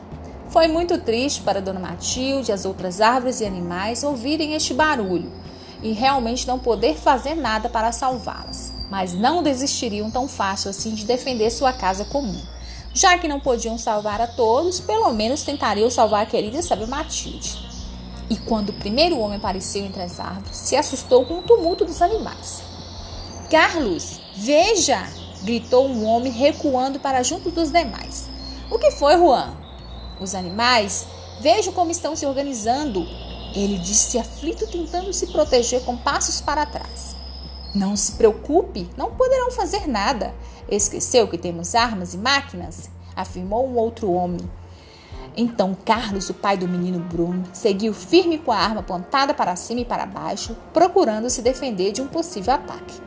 [0.51, 5.41] Foi muito triste para Dona Matilde e as outras árvores e animais ouvirem este barulho
[5.83, 8.73] e realmente não poder fazer nada para salvá-las.
[8.91, 12.43] mas não desistiriam tão fácil assim de defender sua casa comum.
[12.93, 17.57] Já que não podiam salvar a todos, pelo menos tentariam salvar a querida Sábia Matilde.
[18.29, 22.03] E quando o primeiro homem apareceu entre as árvores, se assustou com o tumulto dos
[22.03, 22.63] animais.
[23.49, 25.07] Carlos, veja!
[25.43, 28.29] gritou um homem recuando para junto dos demais.
[28.71, 29.55] O que foi, Juan?
[30.21, 31.07] Os animais,
[31.41, 33.07] vejo como estão se organizando.
[33.55, 37.17] Ele disse aflito, tentando se proteger com passos para trás.
[37.75, 40.35] Não se preocupe, não poderão fazer nada.
[40.69, 42.91] Esqueceu que temos armas e máquinas?
[43.15, 44.41] afirmou um outro homem.
[45.37, 49.81] Então Carlos, o pai do menino Bruno, seguiu firme com a arma apontada para cima
[49.81, 53.01] e para baixo, procurando se defender de um possível ataque.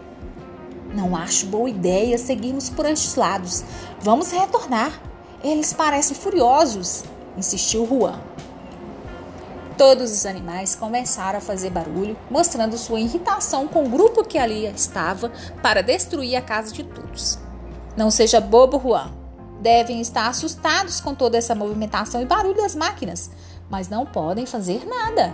[0.93, 3.63] Não acho boa ideia seguirmos por estes lados.
[3.99, 5.01] Vamos retornar.
[5.43, 7.03] Eles parecem furiosos,
[7.35, 8.21] insistiu Juan.
[9.77, 14.67] Todos os animais começaram a fazer barulho, mostrando sua irritação com o grupo que ali
[14.67, 17.39] estava para destruir a casa de todos.
[17.97, 19.11] Não seja bobo, Juan.
[19.61, 23.31] Devem estar assustados com toda essa movimentação e barulho das máquinas,
[23.69, 25.33] mas não podem fazer nada.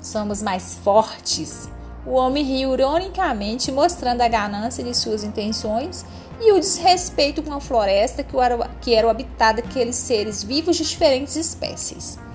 [0.00, 1.68] Somos mais fortes.
[2.06, 6.04] O homem riu ironicamente, mostrando a ganância de suas intenções
[6.40, 10.84] e o desrespeito com a floresta que era, que era habitada daqueles seres vivos de
[10.84, 12.25] diferentes espécies.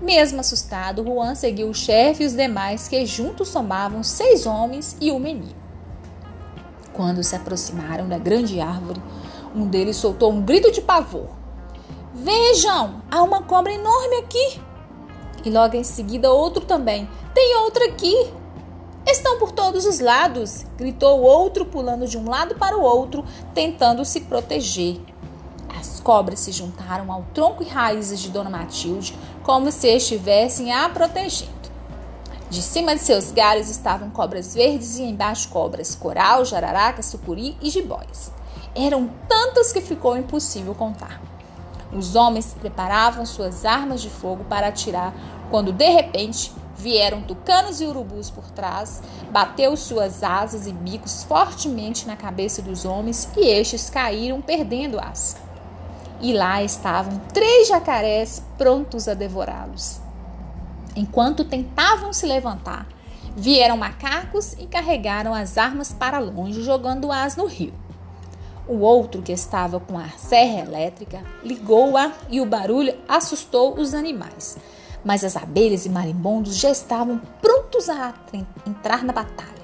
[0.00, 5.10] Mesmo assustado, Juan seguiu o chefe e os demais, que juntos somavam seis homens e
[5.10, 5.56] um menino.
[6.92, 9.02] Quando se aproximaram da grande árvore,
[9.54, 11.28] um deles soltou um grito de pavor.
[12.14, 14.60] Vejam, há uma cobra enorme aqui!
[15.44, 17.08] E logo em seguida outro também.
[17.34, 18.32] Tem outra aqui!
[19.06, 20.64] Estão por todos os lados!
[20.76, 25.00] gritou o outro, pulando de um lado para o outro, tentando se proteger.
[25.76, 30.88] As cobras se juntaram ao tronco e raízes de Dona Matilde, como se estivessem a
[30.88, 31.58] protegendo.
[32.50, 37.68] De cima de seus galhos estavam cobras verdes e embaixo cobras coral, jararaca, sucuri e
[37.68, 38.32] jiboias.
[38.74, 41.20] Eram tantas que ficou impossível contar.
[41.92, 45.12] Os homens preparavam suas armas de fogo para atirar,
[45.50, 52.06] quando de repente vieram tucanos e urubus por trás, bateu suas asas e bicos fortemente
[52.06, 55.47] na cabeça dos homens e estes caíram perdendo-as.
[56.20, 60.00] E lá estavam três jacarés prontos a devorá-los.
[60.96, 62.86] Enquanto tentavam se levantar,
[63.36, 67.72] vieram macacos e carregaram as armas para longe, jogando-as no rio.
[68.66, 74.58] O outro, que estava com a serra elétrica, ligou-a e o barulho assustou os animais.
[75.04, 78.12] Mas as abelhas e marimbondos já estavam prontos a
[78.66, 79.57] entrar na batalha.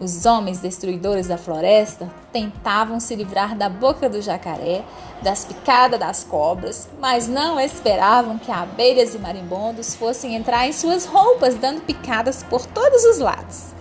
[0.00, 4.82] Os homens destruidores da floresta tentavam se livrar da boca do jacaré,
[5.20, 11.04] das picadas das cobras, mas não esperavam que abelhas e marimbondos fossem entrar em suas
[11.04, 13.74] roupas, dando picadas por todos os lados.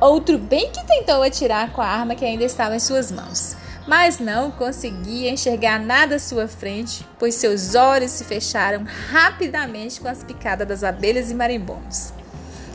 [0.00, 3.54] Outro bem que tentou atirar com a arma que ainda estava em suas mãos,
[3.86, 10.08] mas não conseguia enxergar nada à sua frente, pois seus olhos se fecharam rapidamente com
[10.08, 12.14] as picadas das abelhas e marimbondos.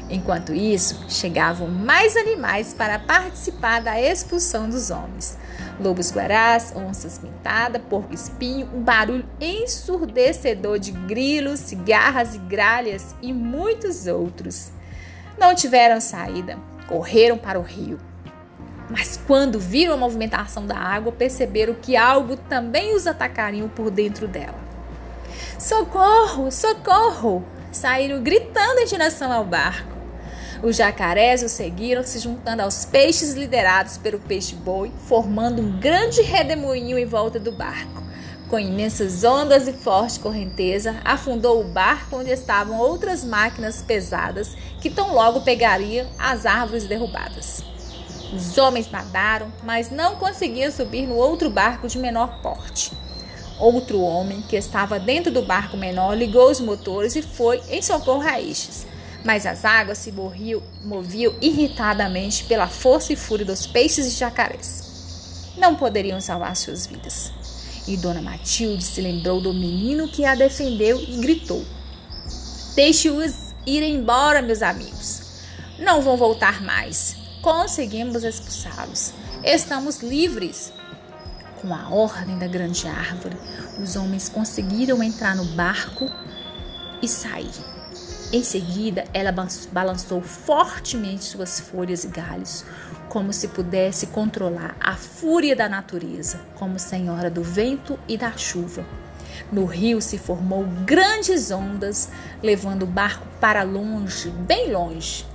[0.09, 5.37] Enquanto isso, chegavam mais animais para participar da expulsão dos homens.
[5.79, 14.07] Lobos guarás, onças pintadas, porco-espinho, um barulho ensurdecedor de grilos, cigarras e gralhas e muitos
[14.07, 14.71] outros.
[15.37, 17.99] Não tiveram saída correram para o rio.
[18.89, 24.27] Mas quando viram a movimentação da água, perceberam que algo também os atacaria por dentro
[24.27, 24.57] dela.
[25.59, 26.49] Socorro!
[26.49, 27.45] Socorro!
[27.71, 29.96] Saíram gritando em direção ao barco.
[30.63, 36.97] Os jacarés o seguiram, se juntando aos peixes liderados pelo peixe-boi, formando um grande redemoinho
[36.97, 38.03] em volta do barco.
[38.49, 44.89] Com imensas ondas e forte correnteza, afundou o barco onde estavam outras máquinas pesadas que
[44.89, 47.61] tão logo pegariam as árvores derrubadas.
[48.33, 52.91] Os homens nadaram, mas não conseguiam subir no outro barco de menor porte.
[53.59, 58.21] Outro homem, que estava dentro do barco menor, ligou os motores e foi em socorro
[58.21, 58.85] a estes.
[59.27, 65.51] Mas as águas se moviam, moviam irritadamente pela força e fúria dos peixes e jacarés.
[65.57, 67.33] Não poderiam salvar suas vidas.
[67.85, 71.61] E Dona Matilde se lembrou do menino que a defendeu e gritou:
[72.73, 75.23] Deixe-os ir embora, meus amigos.
[75.77, 77.17] Não vão voltar mais.
[77.41, 79.11] Conseguimos expulsá-los.
[79.43, 80.71] Estamos livres.
[81.61, 83.35] Com a ordem da grande árvore,
[83.77, 86.09] os homens conseguiram entrar no barco
[87.01, 87.66] e sair.
[88.31, 89.33] Em seguida, ela
[89.71, 92.65] balançou fortemente suas folhas e galhos,
[93.07, 98.85] como se pudesse controlar a fúria da natureza, como senhora do vento e da chuva.
[99.49, 102.09] No rio se formou grandes ondas,
[102.43, 105.25] levando o barco para longe, bem longe.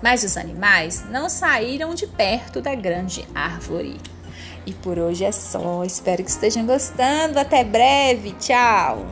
[0.00, 3.98] Mas os animais não saíram de perto da grande árvore.
[4.64, 5.82] E por hoje é só.
[5.84, 7.40] Espero que estejam gostando.
[7.40, 8.32] Até breve.
[8.38, 9.04] Tchau.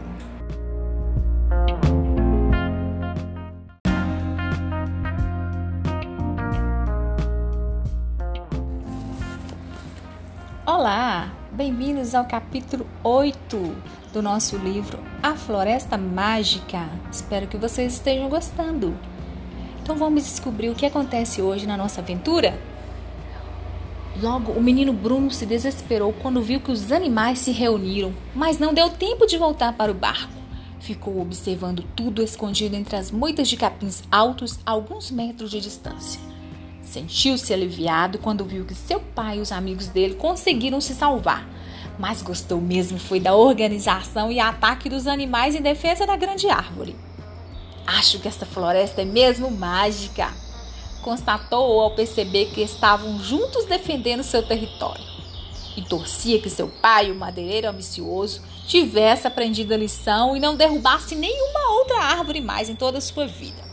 [10.78, 13.76] Olá, bem-vindos ao capítulo 8
[14.12, 16.88] do nosso livro A Floresta Mágica.
[17.10, 18.96] Espero que vocês estejam gostando.
[19.82, 22.56] Então vamos descobrir o que acontece hoje na nossa aventura?
[24.22, 28.72] Logo, o menino Bruno se desesperou quando viu que os animais se reuniram, mas não
[28.72, 30.32] deu tempo de voltar para o barco.
[30.78, 36.37] Ficou observando tudo escondido entre as moitas de capins altos a alguns metros de distância.
[36.90, 41.46] Sentiu-se aliviado quando viu que seu pai e os amigos dele conseguiram se salvar,
[41.98, 46.96] mas gostou mesmo foi da organização e ataque dos animais em defesa da grande árvore.
[47.86, 50.32] Acho que esta floresta é mesmo mágica,
[51.02, 55.04] constatou ao perceber que estavam juntos defendendo seu território.
[55.76, 61.14] E torcia que seu pai, o madeireiro ambicioso, tivesse aprendido a lição e não derrubasse
[61.14, 63.67] nenhuma outra árvore mais em toda a sua vida.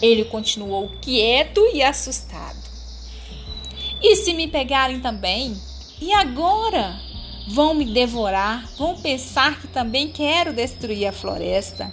[0.00, 2.58] Ele continuou quieto e assustado.
[4.02, 5.54] E se me pegarem também?
[6.00, 6.98] E agora?
[7.48, 8.66] Vão me devorar?
[8.78, 11.92] Vão pensar que também quero destruir a floresta?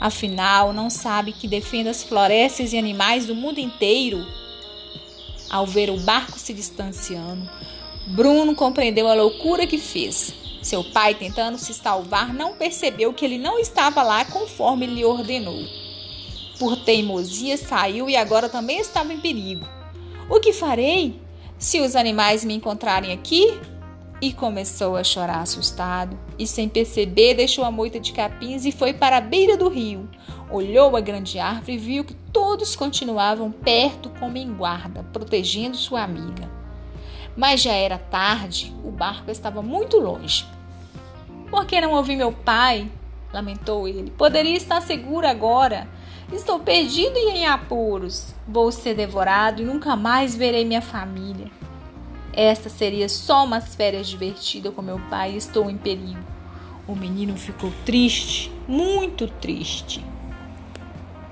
[0.00, 4.24] Afinal, não sabe que defende as florestas e animais do mundo inteiro?
[5.50, 7.48] Ao ver o barco se distanciando,
[8.08, 10.34] Bruno compreendeu a loucura que fez.
[10.62, 15.64] Seu pai, tentando se salvar, não percebeu que ele não estava lá conforme lhe ordenou.
[16.58, 19.66] Por teimosia, saiu e agora também estava em perigo.
[20.28, 21.20] O que farei?
[21.58, 23.58] Se os animais me encontrarem aqui,
[24.20, 28.92] e começou a chorar assustado, e sem perceber deixou a moita de capins e foi
[28.92, 30.08] para a beira do rio.
[30.50, 36.02] Olhou a grande árvore e viu que todos continuavam perto como em guarda, protegendo sua
[36.02, 36.50] amiga.
[37.36, 40.46] Mas já era tarde, o barco estava muito longe.
[41.50, 42.90] Por que não ouvi meu pai?
[43.32, 44.10] lamentou ele.
[44.10, 45.86] Poderia estar seguro agora.
[46.30, 48.34] Estou perdido e em apuros.
[48.46, 51.50] Vou ser devorado e nunca mais verei minha família.
[52.34, 56.22] Esta seria só umas férias divertidas com meu pai e estou em perigo.
[56.86, 60.04] O menino ficou triste, muito triste.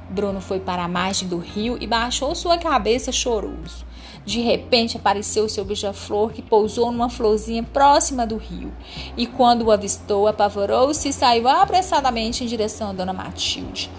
[0.09, 3.85] Bruno foi para a margem do rio e baixou sua cabeça choroso.
[4.25, 8.73] De repente apareceu seu beija-flor que pousou numa florzinha próxima do rio.
[9.15, 13.91] E quando o avistou, apavorou-se e saiu apressadamente em direção a Dona Matilde.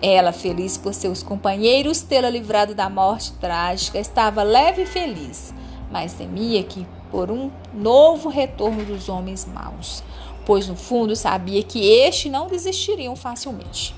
[0.00, 5.52] Ela, feliz por seus companheiros tê-la livrado da morte trágica, estava leve e feliz
[5.90, 10.02] mas temia que por um novo retorno dos homens maus,
[10.44, 13.94] pois no fundo sabia que estes não desistiriam facilmente.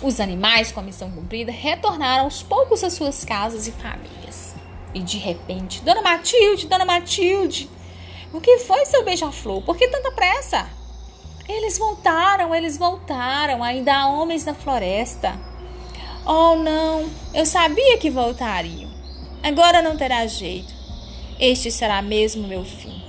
[0.00, 4.54] Os animais, com a missão cumprida, retornaram aos poucos às suas casas e famílias.
[4.94, 7.70] E de repente, Dona Matilde, Dona Matilde,
[8.32, 9.62] o que foi seu beija-flor?
[9.62, 10.68] Por que tanta pressa?
[11.48, 15.38] Eles voltaram, eles voltaram, ainda há homens na floresta.
[16.24, 18.90] Oh, não, eu sabia que voltariam.
[19.42, 20.72] Agora não terá jeito.
[21.40, 23.02] Este será mesmo meu fim.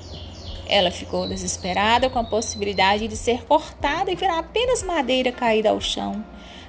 [0.68, 5.80] Ela ficou desesperada com a possibilidade de ser cortada e virar apenas madeira caída ao
[5.80, 6.26] chão,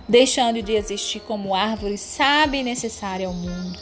[0.06, 3.78] deixando de existir como árvore sábia e necessária ao mundo.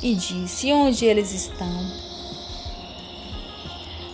[0.00, 2.07] E disse: Onde eles estão?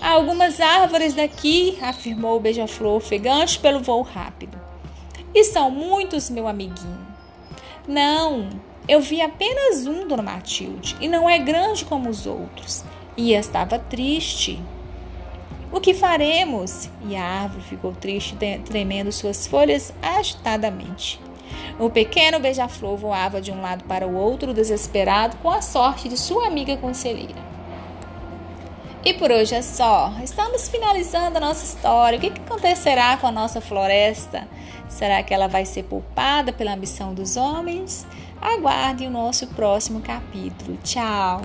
[0.04, 4.60] Há algumas árvores daqui, afirmou o beija-flor, ofegante pelo voo rápido.
[5.34, 7.06] E são muitos, meu amiguinho.
[7.88, 8.50] Não,
[8.86, 12.84] eu vi apenas um, Dona Matilde, e não é grande como os outros.
[13.16, 14.62] E estava triste.
[15.72, 16.90] O que faremos?
[17.08, 21.18] E a árvore ficou triste, tremendo suas folhas agitadamente.
[21.78, 26.18] O pequeno beija-flor voava de um lado para o outro, desesperado com a sorte de
[26.18, 27.53] sua amiga conselheira.
[29.04, 30.14] E por hoje é só.
[30.22, 32.16] Estamos finalizando a nossa história.
[32.16, 34.48] O que, acontecerá com a nossa floresta?
[34.88, 38.06] Será que ela vai ser poupada pela ambição dos homens?
[38.40, 40.78] Aguarde o nosso próximo capítulo.
[40.82, 41.42] Tchau!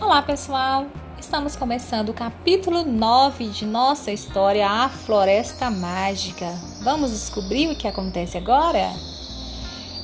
[0.00, 0.86] Olá, pessoal!
[1.18, 6.73] Estamos começando o capítulo 9 de nossa história, A Floresta Mágica.
[6.84, 8.92] Vamos descobrir o que acontece agora?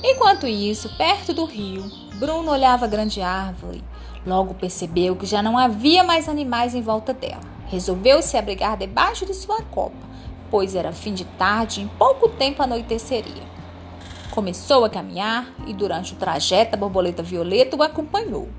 [0.03, 1.83] Enquanto isso, perto do rio,
[2.15, 3.83] Bruno olhava a grande árvore
[4.25, 7.41] Logo percebeu que já não havia mais animais em volta dela.
[7.67, 9.97] Resolveu se abrigar debaixo de sua copa,
[10.49, 13.43] pois era fim de tarde e em pouco tempo anoiteceria.
[14.29, 18.49] Começou a caminhar e durante o trajeto a borboleta violeta o acompanhou.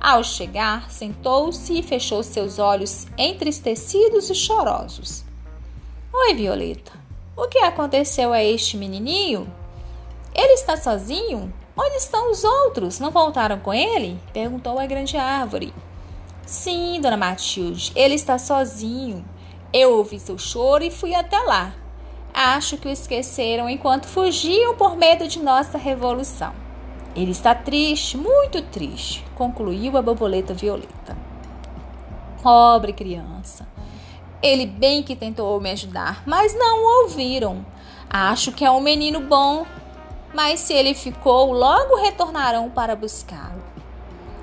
[0.00, 5.24] Ao chegar, sentou-se e fechou seus olhos entristecidos e chorosos.
[6.12, 7.05] Oi, Violeta.
[7.36, 9.46] O que aconteceu a este menininho?
[10.34, 11.52] Ele está sozinho?
[11.76, 12.98] Onde estão os outros?
[12.98, 14.18] Não voltaram com ele?
[14.32, 15.74] perguntou a grande árvore.
[16.46, 19.22] Sim, dona Matilde, ele está sozinho.
[19.70, 21.74] Eu ouvi seu choro e fui até lá.
[22.32, 26.54] Acho que o esqueceram enquanto fugiam por medo de nossa revolução.
[27.14, 31.14] Ele está triste, muito triste, concluiu a borboleta violeta.
[32.42, 33.75] Pobre criança.
[34.42, 37.64] Ele bem que tentou me ajudar, mas não o ouviram.
[38.08, 39.66] Acho que é um menino bom,
[40.34, 43.62] mas se ele ficou, logo retornarão para buscá-lo.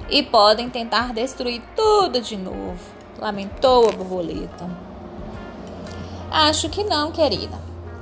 [0.10, 2.80] E podem tentar destruir tudo de novo,
[3.20, 4.70] lamentou a borboleta.
[6.30, 7.58] Acho que não, querida.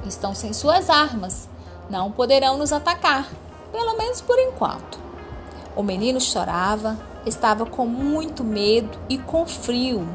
[0.06, 1.50] Estão sem suas armas.
[1.90, 3.28] Não poderão nos atacar
[3.72, 5.00] pelo menos por enquanto.
[5.76, 10.08] O menino chorava, estava com muito medo e com frio.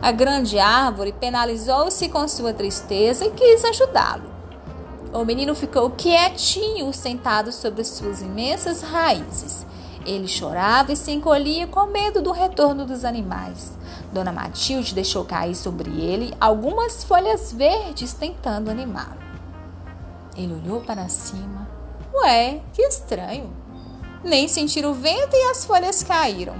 [0.00, 4.34] A grande árvore penalizou-se com sua tristeza e quis ajudá-lo.
[5.12, 9.66] O menino ficou quietinho, sentado sobre suas imensas raízes.
[10.04, 13.72] Ele chorava e se encolhia com medo do retorno dos animais.
[14.12, 19.26] Dona Matilde deixou cair sobre ele algumas folhas verdes, tentando animá-lo.
[20.36, 21.76] Ele olhou para cima
[22.16, 23.50] Ué, que estranho.
[24.26, 26.56] Nem sentir o vento e as folhas caíram.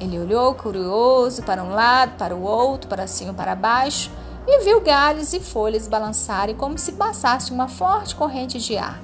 [0.00, 4.10] Ele olhou curioso para um lado, para o outro, para cima para baixo
[4.46, 8.98] e viu galhos e folhas balançarem como se passasse uma forte corrente de ar.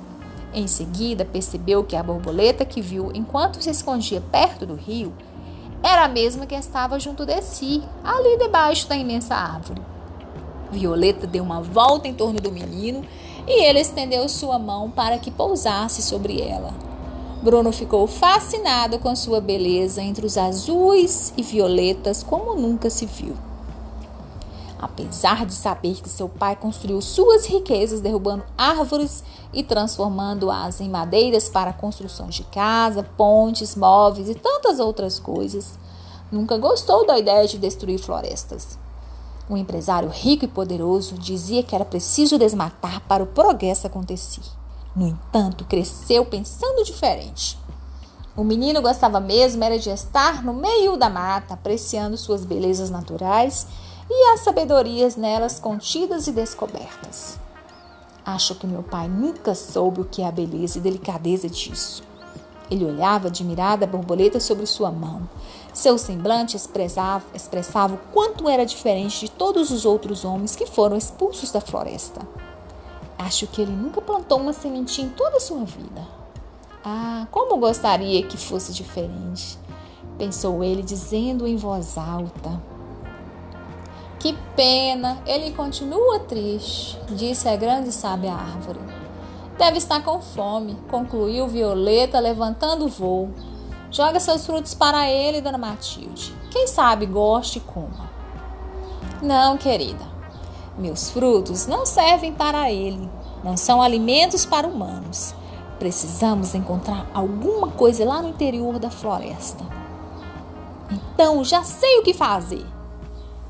[0.54, 5.12] Em seguida, percebeu que a borboleta que viu enquanto se escondia perto do rio
[5.82, 9.82] era a mesma que estava junto de si, ali debaixo da imensa árvore.
[10.72, 13.04] Violeta deu uma volta em torno do menino
[13.46, 16.88] e ele estendeu sua mão para que pousasse sobre ela.
[17.40, 23.36] Bruno ficou fascinado com sua beleza entre os azuis e violetas como nunca se viu.
[24.76, 29.22] Apesar de saber que seu pai construiu suas riquezas derrubando árvores
[29.52, 35.78] e transformando-as em madeiras para a construção de casa, pontes, móveis e tantas outras coisas,
[36.32, 38.76] nunca gostou da ideia de destruir florestas.
[39.48, 44.42] Um empresário rico e poderoso dizia que era preciso desmatar para o progresso acontecer.
[44.98, 47.56] No entanto, cresceu pensando diferente.
[48.36, 53.64] O menino gostava mesmo era de estar no meio da mata, apreciando suas belezas naturais
[54.10, 57.38] e as sabedorias nelas contidas e descobertas.
[58.26, 62.02] Acho que meu pai nunca soube o que é a beleza e delicadeza disso.
[62.68, 65.30] Ele olhava admirado a borboleta sobre sua mão.
[65.72, 70.96] Seu semblante expressava, expressava o quanto era diferente de todos os outros homens que foram
[70.96, 72.47] expulsos da floresta.
[73.18, 76.06] Acho que ele nunca plantou uma sementinha em toda a sua vida.
[76.84, 79.58] Ah, como gostaria que fosse diferente,
[80.16, 82.62] pensou ele, dizendo em voz alta.
[84.20, 88.80] Que pena, ele continua triste, disse a grande sábia árvore.
[89.58, 93.30] Deve estar com fome, concluiu Violeta, levantando o voo.
[93.90, 96.32] Joga seus frutos para ele, dona Matilde.
[96.50, 98.08] Quem sabe goste e coma.
[99.20, 100.17] Não, querida.
[100.78, 103.10] Meus frutos não servem para ele.
[103.42, 105.34] Não são alimentos para humanos.
[105.78, 109.64] Precisamos encontrar alguma coisa lá no interior da floresta.
[110.90, 112.64] Então já sei o que fazer,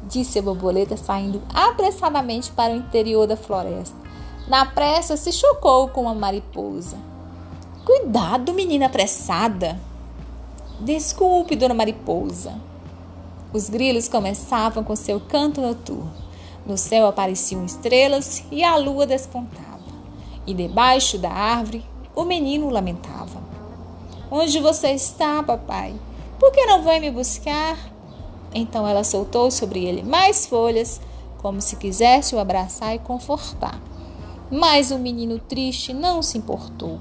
[0.04, 3.96] disse a borboleta saindo apressadamente para o interior da floresta.
[4.48, 6.96] Na pressa, se chocou com uma mariposa.
[7.84, 9.78] Cuidado, menina apressada!
[10.80, 12.54] Desculpe, dona mariposa.
[13.52, 16.27] Os grilos começavam com seu canto noturno.
[16.68, 19.80] No céu apareciam estrelas e a lua despontava.
[20.46, 21.82] E debaixo da árvore,
[22.14, 23.42] o menino lamentava.
[24.30, 25.94] Onde você está, papai?
[26.38, 27.78] Por que não vai me buscar?
[28.54, 31.00] Então ela soltou sobre ele mais folhas,
[31.38, 33.80] como se quisesse o abraçar e confortar.
[34.50, 37.00] Mas o menino triste não se importou.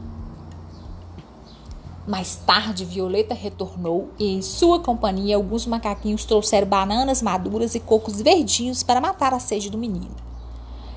[2.08, 8.22] Mais tarde, Violeta retornou e, em sua companhia, alguns macaquinhos trouxeram bananas maduras e cocos
[8.22, 10.16] verdinhos para matar a sede do menino.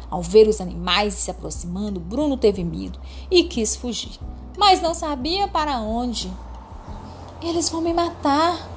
[0.09, 4.21] Ao ver os animais se aproximando, Bruno teve medo e quis fugir,
[4.57, 6.31] mas não sabia para onde.
[7.43, 8.69] Eles vão me matar,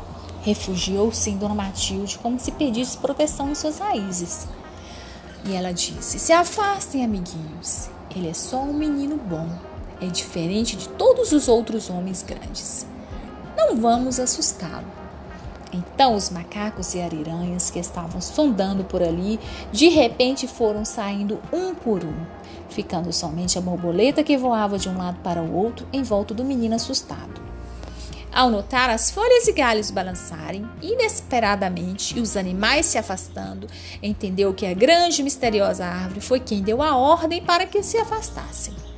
[0.41, 4.47] refugiou-se em Dona Matilde como se pedisse proteção em suas raízes.
[5.45, 7.89] E ela disse: Se afastem, amiguinhos.
[8.15, 9.72] Ele é só um menino bom.
[10.01, 12.85] É diferente de todos os outros homens grandes.
[13.55, 15.03] Não vamos assustá-lo.
[15.73, 19.39] Então os macacos e ariranhas que estavam sondando por ali,
[19.71, 22.13] de repente foram saindo um por um,
[22.69, 26.45] ficando somente a borboleta que voava de um lado para o outro em volta do
[26.45, 27.41] menino assustado.
[28.31, 33.67] Ao notar as folhas e galhos balançarem inesperadamente e os animais se afastando,
[34.01, 37.97] entendeu que a grande e misteriosa árvore foi quem deu a ordem para que se
[37.97, 38.92] afastassem.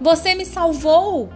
[0.00, 1.30] Você me salvou!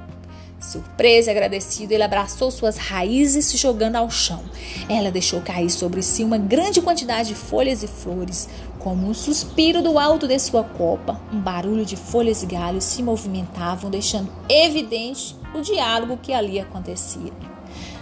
[0.61, 4.43] Surpreso e agradecido, ele abraçou suas raízes se jogando ao chão.
[4.89, 8.49] Ela deixou cair sobre si uma grande quantidade de folhas e flores,
[8.81, 11.21] como um suspiro do alto de sua copa.
[11.33, 17.33] Um barulho de folhas e galhos se movimentavam, deixando evidente o diálogo que ali acontecia.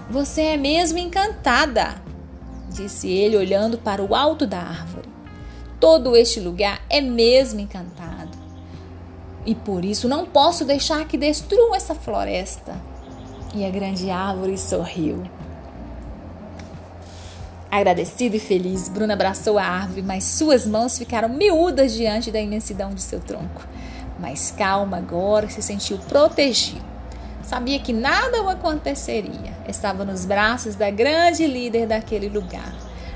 [0.08, 2.02] Você é mesmo encantada,
[2.70, 5.08] disse ele, olhando para o alto da árvore.
[5.78, 8.25] Todo este lugar é mesmo encantado.
[9.46, 12.74] E por isso não posso deixar que destruam essa floresta.
[13.54, 15.22] E a grande árvore sorriu.
[17.70, 22.90] Agradecido e feliz, Bruna abraçou a árvore, mas suas mãos ficaram miúdas diante da imensidão
[22.90, 23.66] de seu tronco.
[24.18, 26.84] Mas calma agora, se sentiu protegido.
[27.42, 29.54] Sabia que nada o aconteceria.
[29.68, 32.74] Estava nos braços da grande líder daquele lugar.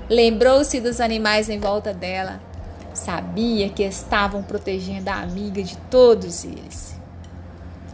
[0.09, 2.41] Lembrou-se dos animais em volta dela,
[3.05, 6.95] Sabia que estavam protegendo a amiga de todos eles.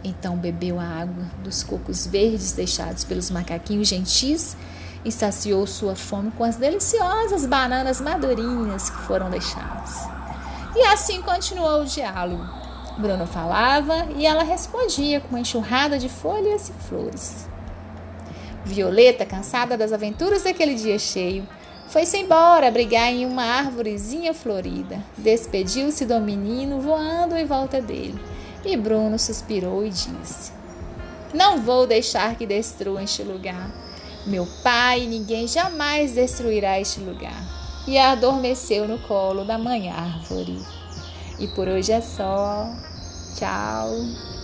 [0.03, 4.57] Então bebeu a água dos cocos verdes deixados pelos macaquinhos gentis
[5.05, 10.09] e saciou sua fome com as deliciosas bananas madurinhas que foram deixadas.
[10.75, 12.45] E assim continuou o diálogo.
[12.99, 17.49] Bruno falava e ela respondia com uma enxurrada de folhas e flores.
[18.65, 21.47] Violeta, cansada das aventuras daquele dia cheio,
[21.89, 25.03] foi-se embora brigar em uma árvorezinha florida.
[25.17, 28.19] Despediu-se do menino voando em volta dele.
[28.65, 30.53] E Bruno suspirou e disse:
[31.33, 33.71] Não vou deixar que destruam este lugar.
[34.27, 37.45] Meu pai e ninguém jamais destruirá este lugar.
[37.87, 40.61] E adormeceu no colo da mãe árvore.
[41.39, 42.69] E por hoje é só.
[43.37, 44.36] Tchau.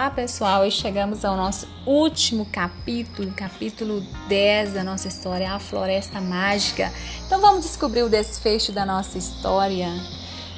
[0.00, 6.22] Olá pessoal, e chegamos ao nosso último capítulo, capítulo 10 da nossa história, a Floresta
[6.22, 6.90] Mágica.
[7.26, 9.88] Então vamos descobrir o desfecho da nossa história.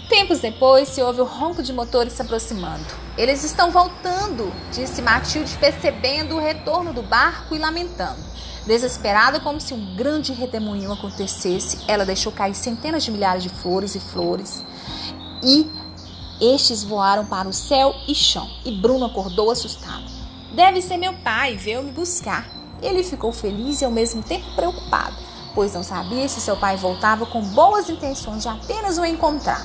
[0.09, 2.87] Tempos depois se ouve o ronco de motores se aproximando.
[3.19, 8.23] Eles estão voltando, disse Matilde, percebendo o retorno do barco e lamentando.
[8.65, 13.97] Desesperada, como se um grande redemoinho acontecesse, ela deixou cair centenas de milhares de flores
[13.97, 14.65] e flores
[15.43, 15.69] e
[16.43, 20.03] estes voaram para o céu e chão, e Bruno acordou assustado.
[20.53, 22.51] Deve ser meu pai, veio me buscar.
[22.83, 25.15] Ele ficou feliz e ao mesmo tempo preocupado,
[25.55, 29.65] pois não sabia se seu pai voltava com boas intenções de apenas o encontrar.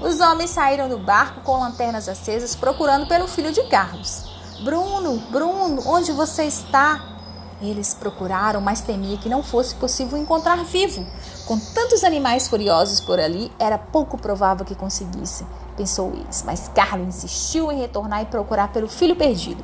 [0.00, 4.24] Os homens saíram do barco com lanternas acesas procurando pelo filho de Carlos.
[4.62, 7.16] Bruno, Bruno, onde você está?
[7.60, 11.04] Eles procuraram, mas temia que não fosse possível encontrar vivo.
[11.46, 15.44] Com tantos animais furiosos por ali, era pouco provável que conseguisse
[15.76, 16.42] pensou eles.
[16.44, 19.62] Mas Carlos insistiu em retornar e procurar pelo filho perdido.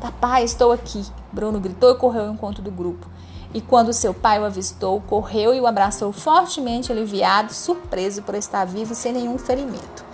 [0.00, 1.04] Papai, estou aqui.
[1.32, 3.06] Bruno gritou e correu ao encontro do grupo.
[3.54, 8.64] E quando seu pai o avistou, correu e o abraçou fortemente, aliviado, surpreso por estar
[8.64, 10.04] vivo e sem nenhum ferimento.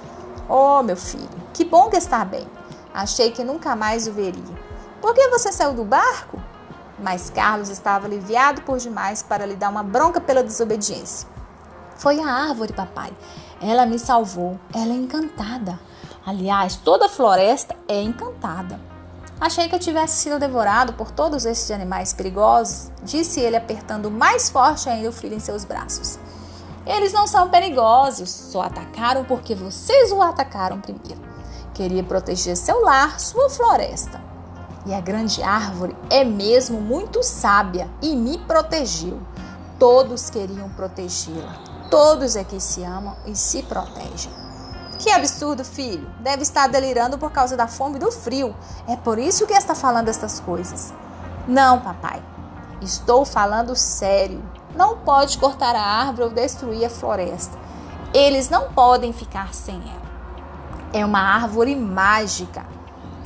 [0.49, 2.47] Oh, meu filho, que bom que está bem.
[2.93, 4.69] Achei que nunca mais o veria.
[5.01, 6.39] Por que você saiu do barco?
[6.99, 11.29] Mas Carlos estava aliviado por demais para lhe dar uma bronca pela desobediência.
[11.97, 13.13] Foi a árvore, papai.
[13.61, 14.59] Ela me salvou.
[14.75, 15.79] Ela é encantada.
[16.25, 18.79] Aliás, toda a floresta é encantada.
[19.41, 24.51] Achei que eu tivesse sido devorado por todos esses animais perigosos, disse ele, apertando mais
[24.51, 26.19] forte ainda o filho em seus braços.
[26.85, 31.21] Eles não são perigosos, só atacaram porque vocês o atacaram primeiro.
[31.73, 34.21] Queria proteger seu lar, sua floresta.
[34.87, 39.21] E a grande árvore é mesmo muito sábia e me protegeu.
[39.79, 41.68] Todos queriam protegê-la.
[41.91, 44.31] Todos aqui se amam e se protegem.
[44.99, 46.11] Que absurdo, filho!
[46.21, 48.55] Deve estar delirando por causa da fome e do frio.
[48.87, 50.93] É por isso que está falando estas coisas.
[51.47, 52.23] Não, papai.
[52.83, 54.43] Estou falando sério.
[54.75, 57.57] Não pode cortar a árvore ou destruir a floresta.
[58.13, 60.09] Eles não podem ficar sem ela.
[60.93, 62.67] É uma árvore mágica.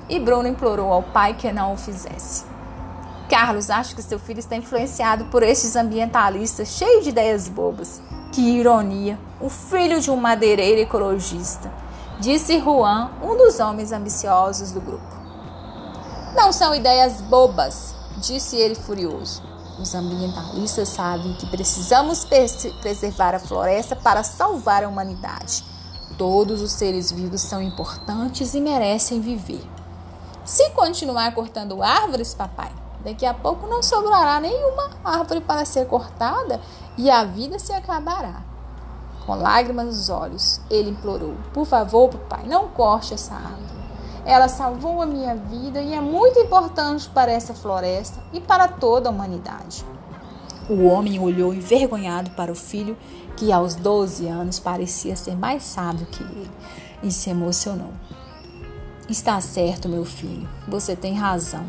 [0.09, 2.45] E Bruno implorou ao pai que não o fizesse.
[3.29, 8.01] Carlos acha que seu filho está influenciado por estes ambientalistas cheios de ideias bobas.
[8.33, 9.19] Que ironia!
[9.39, 11.71] O filho de um madeireiro ecologista,
[12.19, 15.05] disse Juan, um dos homens ambiciosos do grupo.
[16.35, 19.43] Não são ideias bobas, disse ele furioso.
[19.79, 22.25] Os ambientalistas sabem que precisamos
[22.81, 25.63] preservar a floresta para salvar a humanidade.
[26.17, 29.63] Todos os seres vivos são importantes e merecem viver.
[30.43, 32.73] Se continuar cortando árvores, papai,
[33.05, 36.61] Daqui a pouco não sobrará nenhuma árvore para ser cortada
[36.97, 38.43] e a vida se acabará.
[39.27, 43.83] Com lágrimas nos olhos, ele implorou: Por favor, papai, não corte essa árvore.
[44.25, 49.09] Ela salvou a minha vida e é muito importante para essa floresta e para toda
[49.09, 49.85] a humanidade.
[50.69, 52.97] O homem olhou envergonhado para o filho,
[53.37, 56.51] que aos 12 anos parecia ser mais sábio que ele,
[57.03, 57.93] e se emocionou.
[59.09, 61.65] Está certo, meu filho, você tem razão.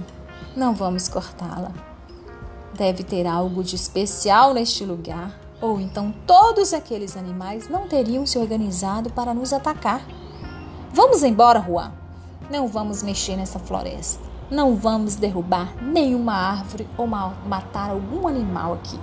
[0.56, 1.93] Não vamos cortá-la.
[2.76, 8.38] Deve ter algo de especial neste lugar, ou então todos aqueles animais não teriam se
[8.38, 10.02] organizado para nos atacar.
[10.92, 11.92] Vamos embora, Juan.
[12.50, 14.24] Não vamos mexer nessa floresta.
[14.50, 19.00] Não vamos derrubar nenhuma árvore ou matar algum animal aqui.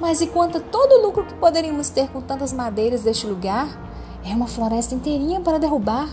[0.00, 3.68] Mas e quanto a todo o lucro que poderíamos ter com tantas madeiras deste lugar?
[4.24, 6.08] É uma floresta inteirinha para derrubar,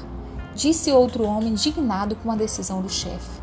[0.53, 3.36] disse outro homem indignado com a decisão do chefe.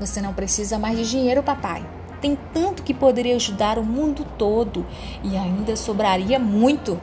[0.00, 1.86] Você não precisa mais de dinheiro, papai.
[2.22, 4.86] Tem tanto que poderia ajudar o mundo todo
[5.22, 6.98] e ainda sobraria muito.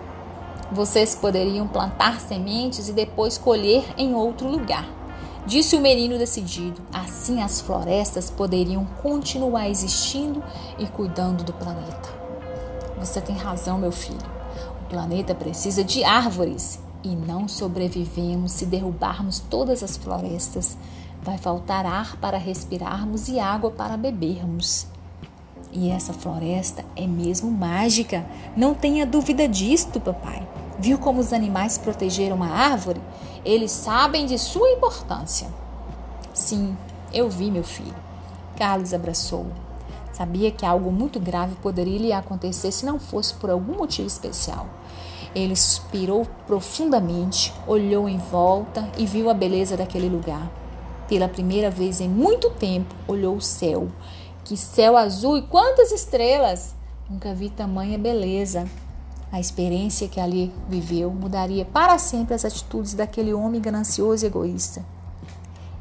[0.71, 4.85] Vocês poderiam plantar sementes e depois colher em outro lugar.
[5.45, 6.81] Disse o menino decidido.
[6.91, 10.43] Assim as florestas poderiam continuar existindo
[10.77, 12.09] e cuidando do planeta.
[12.99, 14.17] Você tem razão, meu filho.
[14.81, 20.77] O planeta precisa de árvores e não sobrevivemos se derrubarmos todas as florestas.
[21.22, 24.88] Vai faltar ar para respirarmos e água para bebermos.
[25.72, 28.26] E essa floresta é mesmo mágica.
[28.55, 30.47] Não tenha dúvida disto, papai.
[30.80, 33.01] Viu como os animais protegeram a árvore?
[33.43, 35.47] Eles sabem de sua importância.
[36.34, 36.78] Sim,
[37.13, 37.95] eu vi, meu filho.
[38.57, 39.47] Carlos abraçou.
[40.13, 44.68] Sabia que algo muito grave poderia lhe acontecer se não fosse por algum motivo especial.
[45.36, 50.49] Ele suspirou profundamente, olhou em volta e viu a beleza daquele lugar.
[51.07, 53.89] Pela primeira vez em muito tempo, olhou o céu
[54.47, 56.73] que céu azul e quantas estrelas!
[57.09, 58.65] Nunca vi tamanha beleza.
[59.29, 64.85] A experiência que ali viveu mudaria para sempre as atitudes daquele homem ganancioso e egoísta.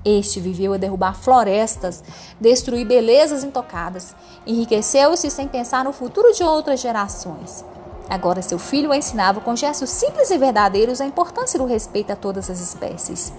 [0.05, 2.03] Este viveu a derrubar florestas,
[2.41, 7.65] destruir belezas intocadas, enriqueceu-se sem pensar no futuro de outras gerações.
[8.11, 12.17] Agora seu filho o ensinava com gestos simples e verdadeiros a importância do respeito a
[12.17, 13.33] todas as espécies.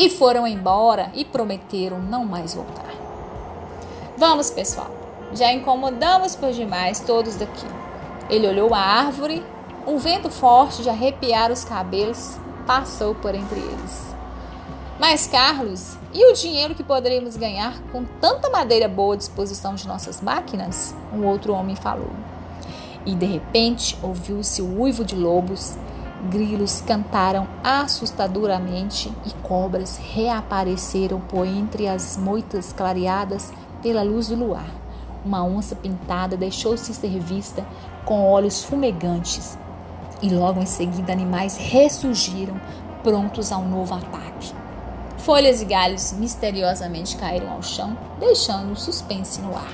[0.00, 2.90] E foram embora e prometeram não mais voltar.
[4.16, 4.90] Vamos, pessoal.
[5.34, 7.66] Já incomodamos por demais todos daqui.
[8.30, 9.44] Ele olhou a árvore,
[9.86, 14.14] um vento forte de arrepiar os cabelos passou por entre eles.
[14.98, 19.86] Mas, Carlos, e o dinheiro que poderíamos ganhar com tanta madeira boa à disposição de
[19.86, 20.94] nossas máquinas?
[21.12, 22.10] Um outro homem falou.
[23.04, 25.76] E de repente ouviu-se o uivo de lobos,
[26.28, 33.52] grilos cantaram assustadoramente e cobras reapareceram por entre as moitas clareadas
[33.82, 34.68] pela luz do luar.
[35.24, 37.64] Uma onça pintada deixou-se ser vista
[38.04, 39.58] com olhos fumegantes
[40.22, 42.60] e logo em seguida animais ressurgiram
[43.02, 44.52] prontos a um novo ataque.
[45.18, 49.72] Folhas e galhos misteriosamente caíram ao chão, deixando um suspense no ar.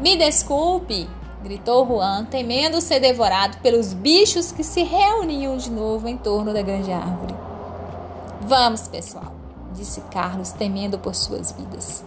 [0.00, 1.19] Me desculpe!
[1.42, 6.62] Gritou Juan, temendo ser devorado pelos bichos que se reuniam de novo em torno da
[6.62, 7.34] grande árvore.
[8.42, 9.32] Vamos, pessoal,
[9.72, 12.04] disse Carlos, temendo por suas vidas.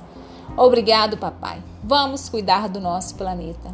[0.55, 1.63] Obrigado, papai.
[1.83, 3.73] Vamos cuidar do nosso planeta.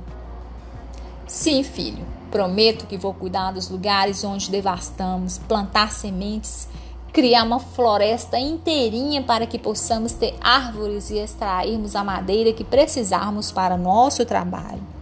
[1.27, 2.05] Sim, filho.
[2.31, 6.67] Prometo que vou cuidar dos lugares onde devastamos, plantar sementes,
[7.11, 13.51] criar uma floresta inteirinha para que possamos ter árvores e extrairmos a madeira que precisarmos
[13.51, 14.98] para nosso trabalho.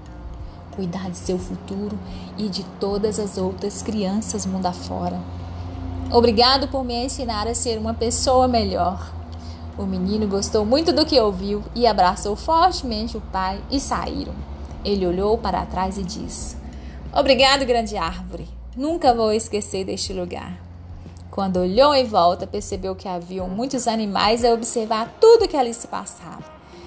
[0.77, 1.99] Cuidar de seu futuro
[2.37, 5.19] e de todas as outras crianças mundo afora.
[6.11, 9.11] Obrigado por me ensinar a ser uma pessoa melhor.
[9.77, 14.33] O menino gostou muito do que ouviu e abraçou fortemente o pai e saíram.
[14.85, 16.55] Ele olhou para trás e disse:
[17.11, 18.47] Obrigado, grande árvore.
[18.75, 20.61] Nunca vou esquecer deste lugar.
[21.29, 25.87] Quando olhou em volta, percebeu que haviam muitos animais a observar tudo que ali se
[25.87, 26.45] passava.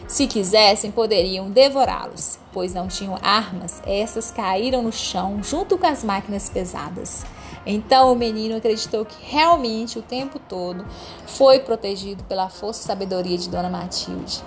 [0.09, 3.83] Se quisessem, poderiam devorá-los, pois não tinham armas.
[3.87, 7.25] Essas caíram no chão junto com as máquinas pesadas.
[7.67, 10.85] Então o menino acreditou que realmente o tempo todo
[11.27, 14.43] foi protegido pela força e sabedoria de Dona Matilde.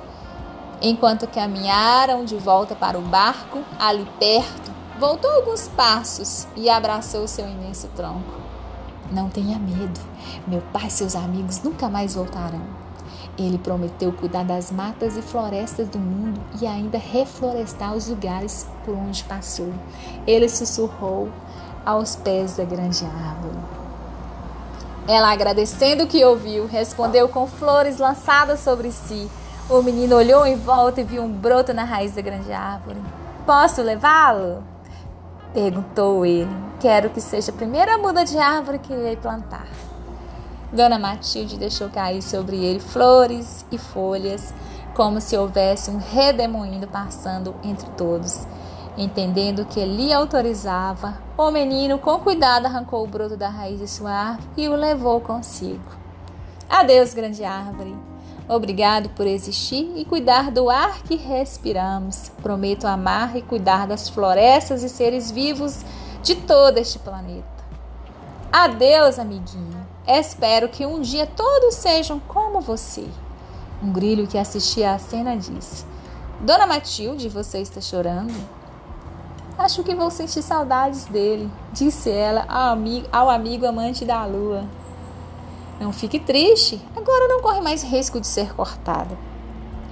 [0.82, 7.47] Enquanto caminharam de volta para o barco, ali perto, voltou alguns passos e abraçou seu
[7.47, 8.41] imenso tronco.
[9.12, 9.99] Não tenha medo,
[10.47, 12.83] meu pai e seus amigos nunca mais voltarão.
[13.38, 18.96] Ele prometeu cuidar das matas e florestas do mundo e ainda reflorestar os lugares por
[18.96, 19.74] onde passou.
[20.28, 21.30] Ele sussurrou
[21.84, 23.58] aos pés da grande árvore.
[25.08, 29.30] Ela, agradecendo o que ouviu, respondeu com flores lançadas sobre si.
[29.70, 33.02] O menino olhou em volta e viu um broto na raiz da grande árvore.
[33.46, 34.64] Posso levá-lo?
[35.54, 36.50] Perguntou ele.
[36.80, 39.68] Quero que seja a primeira muda de árvore que irei plantar.
[40.74, 44.51] Dona Matilde deixou cair sobre ele flores e folhas,
[44.95, 48.47] como se houvesse um redemoinho passando entre todos.
[48.97, 54.11] Entendendo que ele autorizava, o menino com cuidado arrancou o broto da raiz de sua
[54.11, 55.91] árvore e o levou consigo.
[56.67, 57.95] Adeus, grande árvore.
[58.49, 62.30] Obrigado por existir e cuidar do ar que respiramos.
[62.41, 65.86] Prometo amar e cuidar das florestas e seres vivos
[66.24, 67.45] de todo este planeta.
[68.51, 69.83] Adeus, amiguinho.
[70.08, 73.08] Espero que um dia todos sejam como você.
[73.82, 75.86] Um grilo que assistia à cena disse:
[76.41, 78.34] Dona Matilde, você está chorando?
[79.58, 84.66] Acho que vou sentir saudades dele, disse ela ao amigo, ao amigo amante da lua.
[85.80, 89.18] Não fique triste, agora não corre mais risco de ser cortada.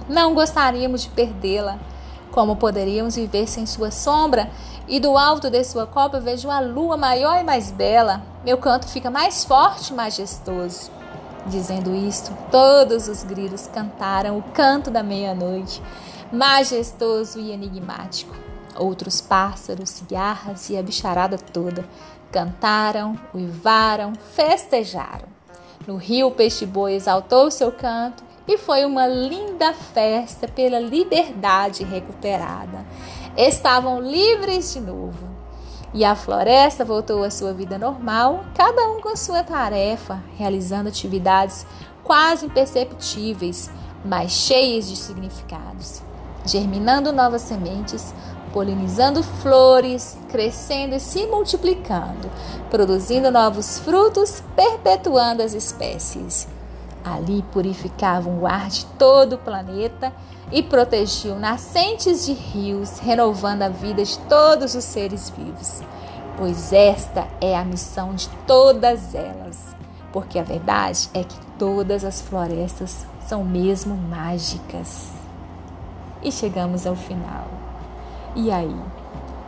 [0.08, 1.78] Não gostaríamos de perdê-la.
[2.30, 4.50] Como poderíamos viver sem sua sombra?
[4.88, 8.31] E do alto de sua copa vejo a lua maior e mais bela.
[8.44, 10.90] Meu canto fica mais forte e majestoso.
[11.46, 15.80] Dizendo isto, todos os grilos cantaram o canto da meia-noite,
[16.32, 18.34] majestoso e enigmático.
[18.76, 21.84] Outros pássaros, cigarras e a bicharada toda
[22.32, 25.28] cantaram, uivaram, festejaram.
[25.86, 32.84] No rio, o peixe-boi exaltou seu canto e foi uma linda festa pela liberdade recuperada.
[33.36, 35.31] Estavam livres de novo.
[35.94, 41.66] E a floresta voltou à sua vida normal, cada um com sua tarefa, realizando atividades
[42.02, 43.70] quase imperceptíveis,
[44.02, 46.02] mas cheias de significados,
[46.46, 48.14] germinando novas sementes,
[48.54, 52.30] polinizando flores, crescendo e se multiplicando,
[52.70, 56.48] produzindo novos frutos, perpetuando as espécies.
[57.04, 60.10] Ali purificavam o ar de todo o planeta
[60.52, 65.80] e protegiam nascentes de rios, renovando a vida de todos os seres vivos.
[66.36, 69.74] Pois esta é a missão de todas elas.
[70.12, 75.10] Porque a verdade é que todas as florestas são mesmo mágicas.
[76.22, 77.46] E chegamos ao final.
[78.36, 78.76] E aí?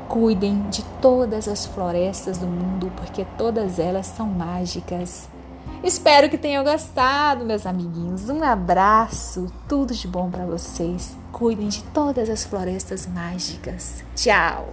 [0.08, 5.28] Cuidem de todas as florestas do mundo, porque todas elas são mágicas.
[5.84, 8.30] Espero que tenham gostado, meus amiguinhos.
[8.30, 11.14] Um abraço, tudo de bom para vocês.
[11.30, 14.02] Cuidem de todas as florestas mágicas.
[14.16, 14.72] Tchau!